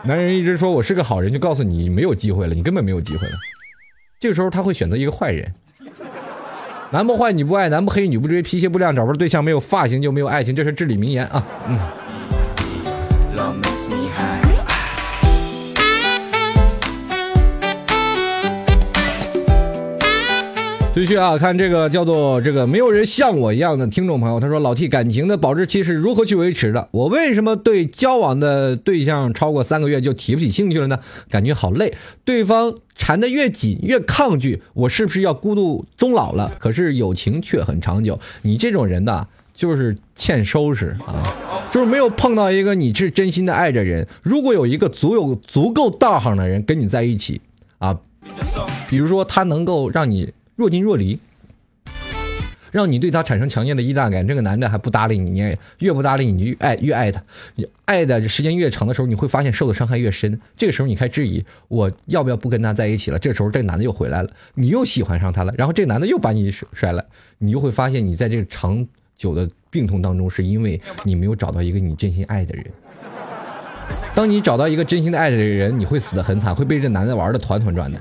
[0.05, 3.35] 男人一直说我是个好人，就告诉你没有机会了，你根本没有机会了。
[4.19, 5.53] 这个时候他会选择一个坏人。
[6.91, 11.47] 男不坏女不爱，男不黑女不追，皮鞋不亮找不着对象，没有发型就没有爱情，这是至理名言啊。
[11.69, 11.79] 嗯。
[20.95, 26.87] 继续啊，看这个叫做这个没有人像我一样的听众朋友，他说老 T 感情的保质期是如何去维持的？
[26.91, 30.99] 我为什么对交往的对象超过三个月就提不起兴趣了呢？
[31.31, 31.95] 感觉好累，
[32.27, 36.53] 对方缠得越紧越抗拒，我是不是要孤独终老了？
[36.59, 41.25] 可是友情却很长久，你这种人呐，就是欠收拾啊，
[41.73, 44.07] 就是没有碰到一个你是真心的爱着人。
[44.23, 47.41] 如果有一个足有足够道行的人跟你在一起
[47.79, 47.99] 啊，
[48.91, 51.19] 比如说他能够让你若即若离，
[52.71, 54.27] 让你对他产生强烈的依赖感。
[54.27, 57.23] 这个男的还不搭理你，你也越不搭理你，你越爱越爱他。
[57.55, 60.41] 你爱的时间越长的时候，你会发现受的伤害越深。
[60.57, 63.19] 这个时候你开始质疑，我要不要不跟他在一起了？
[63.19, 67.05] 这时候这个男的又回来了，你又喜欢上他了，然后这男的又把你甩了，
[67.39, 68.87] 你就会发现你在这个长
[69.17, 72.65] 久的病痛当中，是因为你没有找到一个你真心爱的人。
[74.15, 77.99] 当你找到一个真心的爱的人，你会死得很惨，会被这男的玩的团团转的。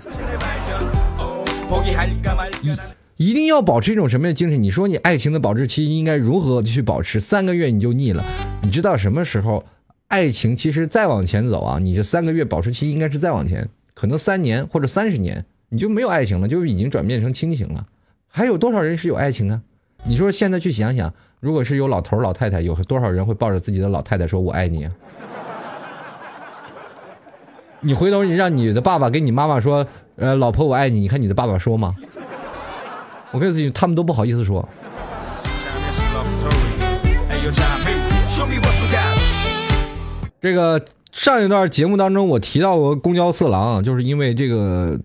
[3.17, 4.61] 一定要保持一种什么样的精神？
[4.61, 7.19] 你说你爱情的保质期应该如何去保持？
[7.19, 8.25] 三个月你就腻了，
[8.63, 9.63] 你知道什么时候？
[10.07, 17.87] 爱情其实再往前走啊，你这三个月保质期应该是再往前，可能三年或者三十年，你就没有爱情了，就已经转变成亲情了。
[18.27, 19.61] 还有多少人是有爱情啊？
[20.03, 24.91] 你说现在去想想，如果是有老头老太太，有多少人会抱着自己的老太太说“我爱你”啊？
[27.83, 31.91] 你回头你让你的爸爸跟你妈妈说，呃，老婆我爱你，你看你的爸爸说吗？
[33.31, 34.67] 我跟你，他们都不好意思说。
[40.39, 44.99] 这个上一段节目当中，我提到过公交色狼，就是因为这个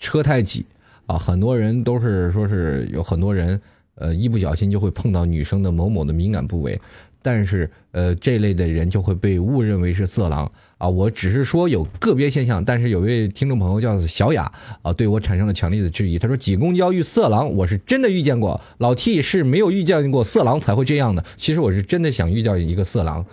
[0.00, 0.66] 车太挤
[1.06, 3.60] 啊，很多人都是说是有很多人，
[3.94, 6.80] 呃，一不小心就会碰到女生的某某的敏感部位，
[7.22, 10.50] 但是呃，这类的人就会被误认为是色狼
[10.80, 10.88] 啊。
[10.88, 14.50] 我只是说有个别现象，但是有位听众朋友叫小雅
[14.82, 16.18] 啊，对我产生了强烈的质疑。
[16.18, 21.22] 他说挤公交遇色狼，我是真的遇见过，老 T 是没有遇见过色狼才会这样的。
[21.36, 23.24] 其实我是真的想遇见一个色狼。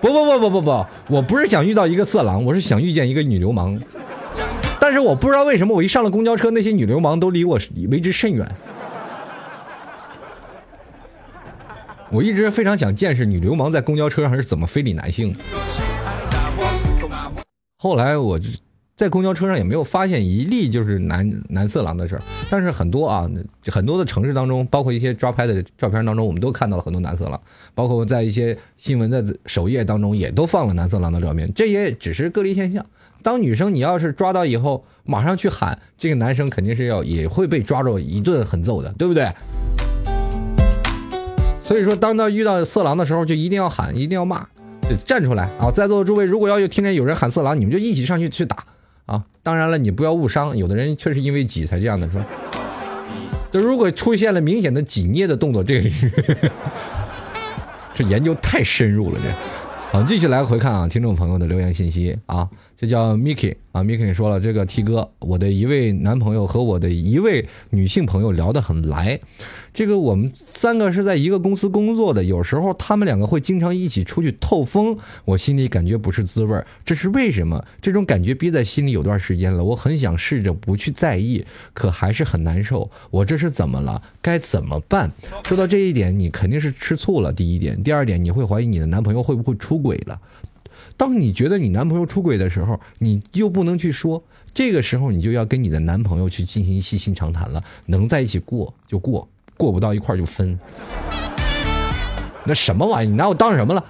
[0.00, 3.78] 不不不不不不，我不是想遇到一个色狼，我是想遇见一个女流氓。
[4.78, 7.58] 但是我不知道为什么，我一上了公交车，那些女流氓都离我
[7.88, 8.46] 为之甚远。
[12.14, 15.40] 我一直非常想见识女流氓在公交车上是怎么非礼男性的。
[17.76, 18.48] 后来我就
[18.96, 23.28] 在公交车上也没有发现一例就是男男色狼的事儿，但是很多啊，
[23.66, 27.40] 很多的城市当中，包括一些抓拍的照片当中，我们都看到了很多男色狼，
[27.74, 32.86] 包括在一些新闻的首页当中也都放了男色狼的照片，这也只是个例现象。
[33.24, 39.28] 当女生你要是抓到以后，马上去喊，这个男生肯定是要也会被抓着一顿狠揍的，对不对？
[41.64, 44.46] 所以说，当到遇到色狼的时候，就一定要喊，一定要骂，
[44.82, 45.70] 就站出来啊！
[45.70, 48.62] 在座的诸位，如果要有听见有人喊色狼，你们就一起上去去打
[49.06, 49.24] 啊！
[49.42, 52.20] 当然了，你不要误伤，有的人确实因为挤才这样的，说。
[53.50, 55.90] 就如果出现了明显的挤捏的动作，这个
[57.96, 59.28] 这研究太深入了，这。
[59.90, 62.46] 好，继续来回看啊，听众朋友的留言信息啊，
[62.76, 69.18] 这叫 Miki 啊，Miki 说了，这个 T 哥，我的一位男朋友和我的一位女性朋友聊得很来，
[69.72, 77.64] 这个我们三个是在一个公司工作的，有时候他们两个会经常一起出去透风，我心里感觉不是滋味儿，这是为什么？
[77.80, 84.02] 这种感觉憋在心里有段时间了，我很想试着不去在意，可还是很难受，我这是怎么了？
[84.20, 85.10] 该怎么办？
[85.44, 87.32] 说到这一点，你肯定是吃醋了。
[87.32, 90.20] 第一点，第二点，你会怀疑你的男朋友会不会出轨了。
[90.96, 94.22] 当你觉得你男朋友出轨的时候，你又不能去说，
[94.52, 97.62] 这个时候你就要跟你的男朋友去进行细心长谈了。
[97.86, 100.58] 能在一起过就过，过不到一块就分。
[102.44, 103.08] 那什么玩意？
[103.08, 103.84] 你拿我当什么了？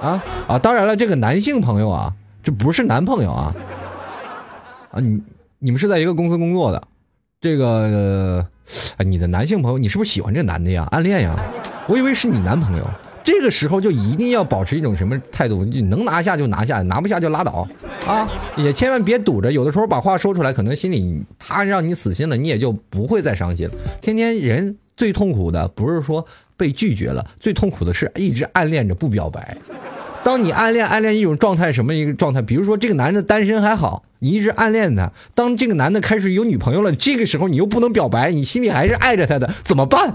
[0.00, 0.58] 啊啊！
[0.58, 2.12] 当然了，这个男性朋友啊，
[2.42, 3.54] 这不是男朋友啊。
[4.90, 5.20] 啊，你
[5.58, 6.88] 你们是在一个公司工作的，
[7.40, 8.46] 这个，
[8.96, 10.86] 啊，你的男性朋友，你是不是喜欢这男的呀？
[10.90, 11.38] 暗恋呀？
[11.86, 12.90] 我以为是你男朋友。
[13.24, 15.64] 这个时候就一定要保持一种什么态度？
[15.64, 17.66] 你能拿下就拿下，拿不下就拉倒，
[18.06, 19.50] 啊，也千万别堵着。
[19.50, 23.74] 有的时候把话说出来，可能心里他让你死心了，你也就不会再伤心了。
[24.02, 26.24] 天天人最痛苦的不是说
[26.56, 29.56] 被拒绝了，最痛苦的是一直暗恋着不表白。
[30.22, 32.42] 当你暗恋暗恋一种状态，什么一个状态？
[32.42, 35.10] 比如说这个男的单身还好，你一直暗恋他。
[35.34, 40.14] 当这个男的开始有女朋友了，这个时候你又不能表白，你心里还是爱着他的，怎么办？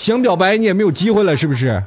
[0.00, 1.84] 想表白你也没有机会了，是不是？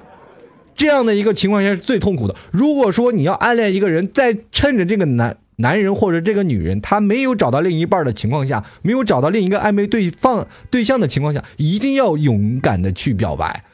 [0.75, 2.35] 这样的一个情况下是最痛苦的。
[2.51, 13.65] 如果说你要暗恋一个人，在趁着这个男男人或者这个女人他没有找到另一半的情况下，没有找到另一个暧昧对方对象的情况下，一定要勇敢的去表白。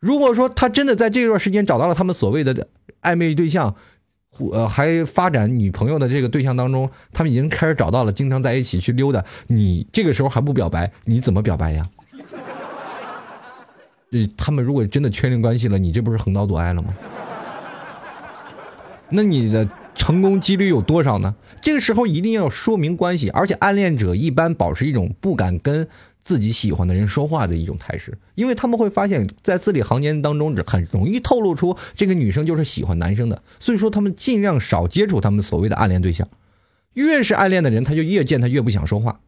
[0.00, 2.66] 如果说他真的在这段时间找到了他们所谓的
[3.02, 3.74] 暧昧对象，
[4.52, 11.88] 呃，还发展女朋友的这个对象当中，他们已经开始找到了，经常在一起去溜达，你这个时候还不表白，你怎么表白呀？
[14.36, 16.94] 他们如果真的确定关系了，你这不是横刀夺爱了吗？
[19.10, 21.34] 那你的成功几率有多少呢？
[21.60, 25.86] 这个时候一定要说明关系，而且暗恋者一般保持一种不敢跟
[26.22, 36.26] 自己喜欢的人说话的一种态势，因为他们会发现，在字里行间当中很容易透露出这个女生就是喜欢男生的，所以说他们尽量少接触他们所谓的暗恋对象。
[36.94, 39.20] 越是暗恋的人，他就越见他越不想说话。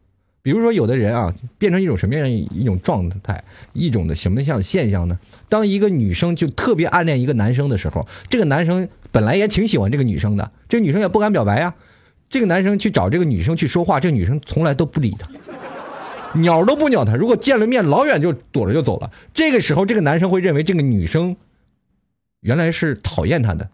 [0.47, 3.43] 比如说，有的人啊，变成一种什么样一种状态，
[3.73, 5.19] 一种的什么像现象呢？
[5.49, 11.75] 当一个女生就特别暗恋一个男生的时候，这个男生本来也挺喜欢这个女生的，这个女生也不敢表白呀。
[12.29, 15.27] 这个男生去找这个女生去说话，这个女生从来都不理他，
[16.39, 17.13] 鸟都不鸟他。
[17.15, 19.11] 如果见了面，老远就躲着就走了。
[19.33, 21.35] 这个时候，这个男生会认为这个女生
[22.39, 23.69] 原来是讨厌他的，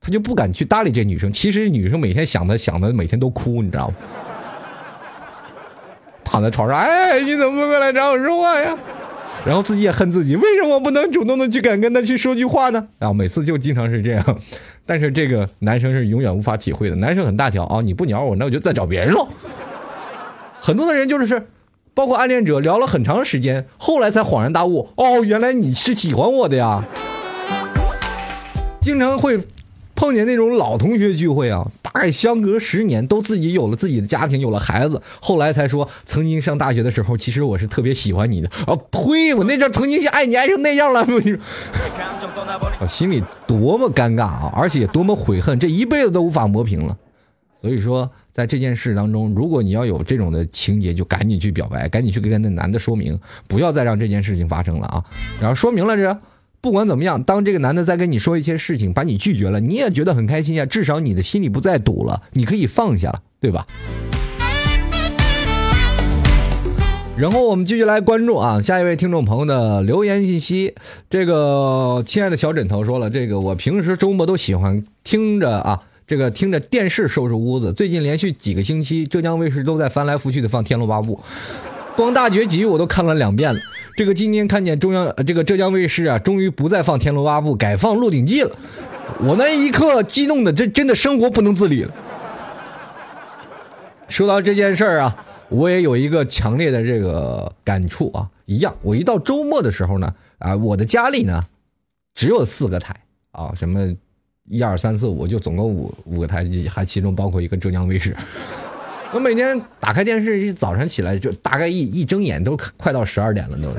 [0.00, 1.30] 他就不敢去搭理这女生。
[1.30, 3.96] 其实女生每天想的想的，每天都哭，你知道吗？
[6.36, 8.76] 躺在床上，哎，你怎么不过来找我说话呀？
[9.46, 12.88] 然后自己也恨自己，为什么不能主动的去敢跟他去说句话呢？
[12.98, 14.38] 啊，每次就经常是这样，
[14.84, 16.96] 但是这个男生是永远无法体会的。
[16.96, 19.26] 男生很大条啊，你不鸟我，那我就再找别人喽。
[20.60, 21.46] 很多的人就是，
[21.94, 26.84] 包括暗恋者聊了很长时间，后来才恍然大悟，哦，原来你是喜欢我的呀。
[28.82, 29.40] 经常会。
[29.96, 38.76] 碰见那种老同学聚会啊，大概相隔十年，都自己有了自己的家庭，有了孩子，后来才说，曾经上大学的时候，其实我是特别喜欢你的啊！
[38.92, 39.34] 呸！
[39.34, 41.04] 我那阵曾经爱你爱成那样了，
[42.78, 46.96] 我 心里多么尴尬啊，而且多么悔恨，这一辈子都无法磨平了。
[47.62, 53.18] 所以说，在这件事当中，如果你要有这种的情节，就赶紧去表白，赶紧去跟那男的说明，
[53.48, 55.02] 不要再让这件事情发生了啊！
[55.40, 56.16] 然后说明了这。
[56.66, 60.66] 不管怎么样，当这个男的再跟你说一些事情，把你拒绝了，你也觉得很开心呀。
[60.66, 63.64] 至少你的心里不再堵了，你可以放下了，对吧？
[67.16, 70.74] 然后我们继续来关注啊，下一位听众朋友的留言信息。
[71.08, 77.72] 这个亲爱的小枕头说了，这个我平时周末都喜欢听着啊，这个听着电视收拾屋子。
[77.72, 81.14] 最近连续几个星期，浙江卫视都在翻来覆去的放《天龙八部》，
[81.96, 83.60] 光大结局我都看了两遍了。
[83.96, 88.54] 这个今天看见中央这个浙江卫视啊，终于不再放《天龙八部》，改放《鹿鼎记》了。
[89.20, 91.94] 我那一刻激动的，这真的生活不能自理了。
[94.08, 101.42] 说到这件事儿啊，我也有一个强烈的这个感触啊，一样，我一到周末的时候呢，啊，我的家里呢
[102.14, 102.94] 只有四个台
[103.30, 103.96] 啊，什么
[104.44, 108.14] 一二三四五，就总共五五个台，还其中包括一个浙江卫视。
[109.16, 113.74] 我每天打开电视，一早上起来就大概一一睁眼都快到十二点了，都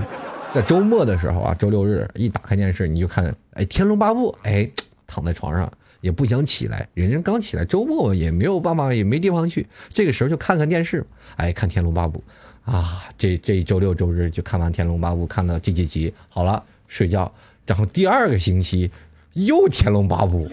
[0.52, 4.68] 在周末的时候啊，周六日一打开电视，你就看，哎，《天龙八部》，哎，
[5.06, 5.72] 躺在床上
[6.02, 12.24] 也不想起来，人家刚起来，周末也没有办法，也没地方去，这个时候就看看电视，哎，看《天龙八部》，
[12.72, 17.32] 啊，这这周六周日就看完《天龙八部》，看到这几集，好了，睡觉，
[17.68, 18.90] 然后第二个星期
[19.34, 20.50] 又《天龙八部》，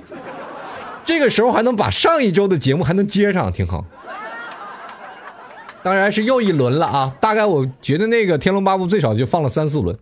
[1.07, 3.82] 这个时候还能把上一周的节目还能接上，挺好。
[5.85, 7.14] 当然是又一轮了啊！
[7.20, 9.95] 大概我觉得那个《天龙八部》最少就放了三四轮，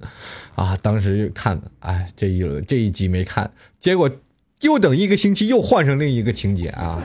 [0.54, 4.08] 啊，当时看，哎，这一轮这一集没看，结果
[4.60, 7.02] 又等一个星期又换成另一个情节啊，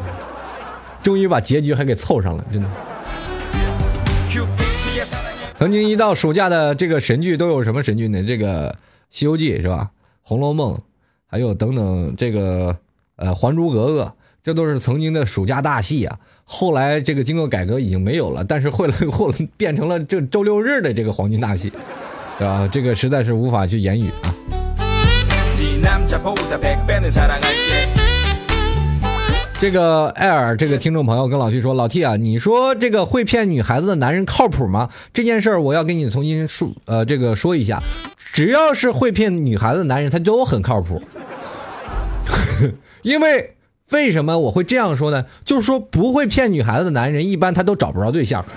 [1.02, 2.70] 终于把结局还给凑上了，真的。
[5.56, 8.24] 曾经一到暑假的这个神剧都有什么神剧呢？
[8.28, 8.70] 这个
[9.10, 9.90] 《西游记》是吧？
[10.22, 10.76] 《红楼梦》，
[11.26, 12.78] 还有等等这个
[13.16, 14.04] 呃《还珠格格》，
[14.44, 16.20] 这都是曾经的暑假大戏啊。
[16.50, 21.70] 后来这个经过改革已经没有了，但是后来 后来变成了这周六日的这个黄金大戏，
[22.40, 22.66] 对吧？
[22.72, 24.34] 这个实在是无法去言语啊。
[29.60, 34.90] 这个艾尔这个听众朋友跟老 T 说：“老 T 啊，你说这个会骗女孩子的男人靠谱吗？
[35.12, 37.82] 这件事儿我要跟你重新说，呃，这个说一下，
[38.32, 41.04] 只要是会骗女孩子的男人，他都很靠谱，
[43.04, 43.54] 因为。”
[43.92, 45.26] 为什么我会这样说呢？
[45.46, 48.44] 就是说，不会骗女孩子的男人，一般他都找不着对象。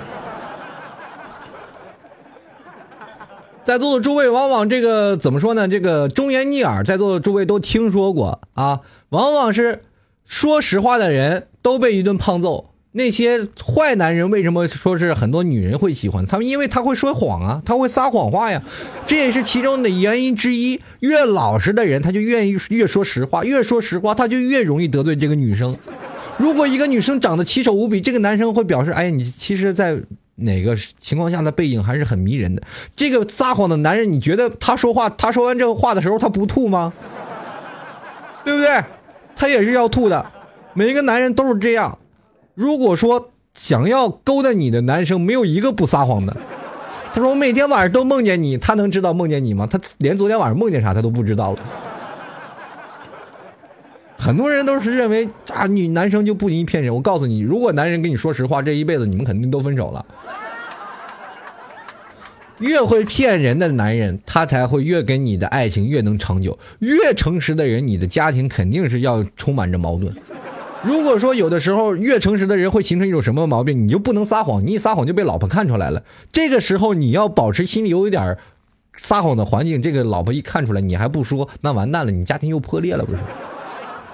[3.62, 5.68] 在座的诸位，往往这个怎么说呢？
[5.68, 8.80] 这个忠言逆耳，在座的诸位都听说过啊。
[9.10, 9.84] 往往是
[10.26, 12.69] 说实话的人都被一顿胖揍。
[12.92, 16.46] 那些坏男人为什么说是很多女人会喜欢他们？
[16.46, 18.60] 因为他会说谎啊，他会撒谎话呀，
[19.06, 20.80] 这也是其中的原因之一。
[20.98, 25.76] 越老实的人，他就愿意越说实话，越说实话，他就越容易得罪这个女生。
[26.36, 29.96] 如果一个女生长得奇丑无比，这个男生会表示：“哎，你其实，在
[30.36, 32.62] 哪个情况下的背影还是很迷人的。”
[32.96, 36.92] 这个撒谎的男人，你觉得他说话，他说完这个话的时候，他不吐吗？
[38.44, 38.82] 对不对？
[39.36, 40.26] 他也是要吐的。
[40.74, 41.96] 每一个男人都是这样。
[42.60, 46.36] 如果说想要勾搭你的男生，没有一个不撒谎的。
[47.10, 49.66] 他说我每天晚上都梦见你，他能知道梦见你吗？
[49.66, 51.58] 他连昨天晚上梦见啥他都不知道了。
[54.18, 56.94] 很多人都是认为啊，女男生就不宜骗人。
[56.94, 60.04] 我告诉你，如果男人跟你说实话，这一辈子你们肯定都分手了。
[62.58, 66.58] 越会骗人的男人，他才会越跟你的爱情越能长久。
[66.80, 70.14] 越诚实的人，你的家庭肯定是要充满着矛盾。
[70.82, 76.02] 如果说有的时候越诚实的人会形成一种什么毛病，你就不能撒谎，你一撒谎就被老婆看出来了。
[76.32, 78.38] 这个时候你要保持心里有一点
[78.96, 83.20] 撒谎的环境，这个老婆一看出来你还不说，那完蛋了，你家庭又破裂了，不是？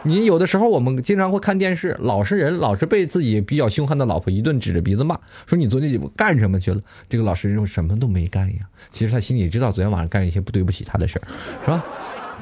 [0.03, 6.81] 你有的时候我们经常会看电视，老实人老是被自己比较凶悍的老婆一顿指着鼻子骂，说你昨天干什么去了？
[7.09, 8.57] 这个老实人什么都没干呀，
[8.91, 11.23] 其实他心里知道昨天晚上干一些不对不起他的事儿，
[11.65, 11.85] 是吧？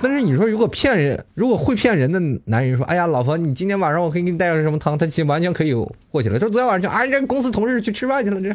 [0.02, 5.72] 但是你说，如果骗人，如果会骗人的男人说：“哎呀，老婆，你今天晚上我可以给你带上什么汤？”他其实完全可以
[6.10, 6.38] 过去了。
[6.38, 8.54] 说昨天晚上就啊，人公司同事去吃饭去了，这，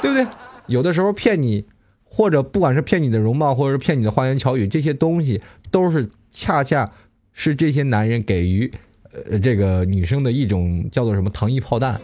[0.00, 0.26] 对不对？
[0.66, 1.64] 有的时候骗你，
[2.04, 5.40] 或者不管是骗你的容貌，或者是骗你的花言巧语，这些东西
[5.70, 6.88] 都是恰恰
[7.32, 8.70] 是这些男人给予
[9.30, 11.98] 呃这个女生的一种叫做什么糖衣炮弹。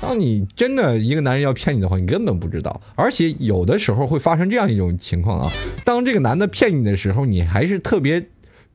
[0.00, 5.52] 当你真的一个男人要骗你的话，你根本不知道，而且有的时候会发生这样一种情况啊，
[5.84, 8.26] 当这个男的骗你的时候，你还是特别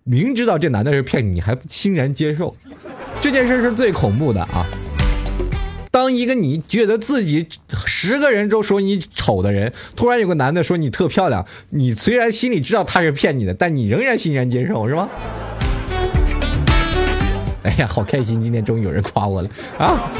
[0.03, 2.55] 明知道这男的是骗你，你还欣然接受，
[3.19, 4.65] 这件事是最恐怖的啊。
[5.89, 7.47] 当一个你觉得自己
[7.85, 15.09] 十个人都说你丑的人，突然有个男的说你特漂亮，你虽然心里知道他是骗你的，但你仍然欣然接受，是吗？
[17.63, 19.49] 哎呀，好开心，今天终于有人夸我了
[19.79, 20.11] 啊！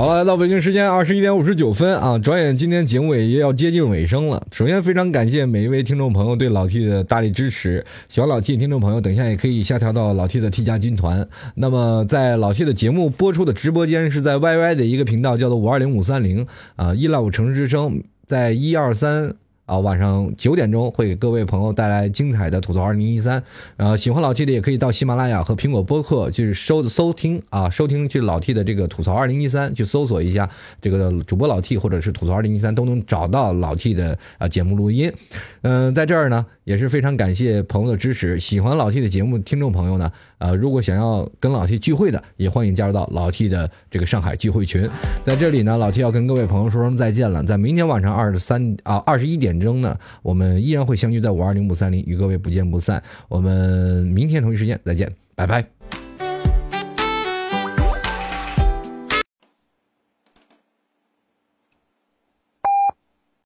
[0.00, 4.42] 好了，来到北京时间二十一点五十九分啊，转眼今天节目也要接近尾声了。
[4.50, 11.28] 首先非常感谢每一位听众朋友对老 T 的大力支持，喜欢老 T 听众朋友，等一下也可以下调到老 T 的 T 加军团。
[11.54, 16.46] 那么在老 T 的节目播出的直播间是在 YY 的一个频道，叫做五二零五三零
[16.76, 19.34] 啊，一 love 城市之声，在一二三。
[19.70, 23.40] 啊，晚上九点钟会给各位朋友带来精彩的吐槽二零一三。
[23.76, 30.50] 呃，喜欢老 T 的也可以到喜马拉雅和苹果播客去收搜听啊，收听去老 T 的这个吐槽二零一三，去搜索一下
[30.82, 35.12] 这个主播老 T 或者是吐槽二零一三，都能找到老 T 的啊节目录音。
[35.62, 38.40] 嗯、在这儿呢也是非常感谢朋友的支持。
[38.40, 44.90] 喜欢老 T 的节目，听众朋友呢，呃，如果想要跟老 T 聚会的，也欢迎加入到老 T 的这个上海聚会群。
[45.22, 47.44] 在这里呢，老 T 要跟各位朋友说声再见了。
[47.44, 53.00] 在明天晚上二十三啊二十一点争呢，我们依然会相聚在五二零五三零，与各位不见不散。
[53.28, 56.09] 我们明天同一时间再见，拜拜。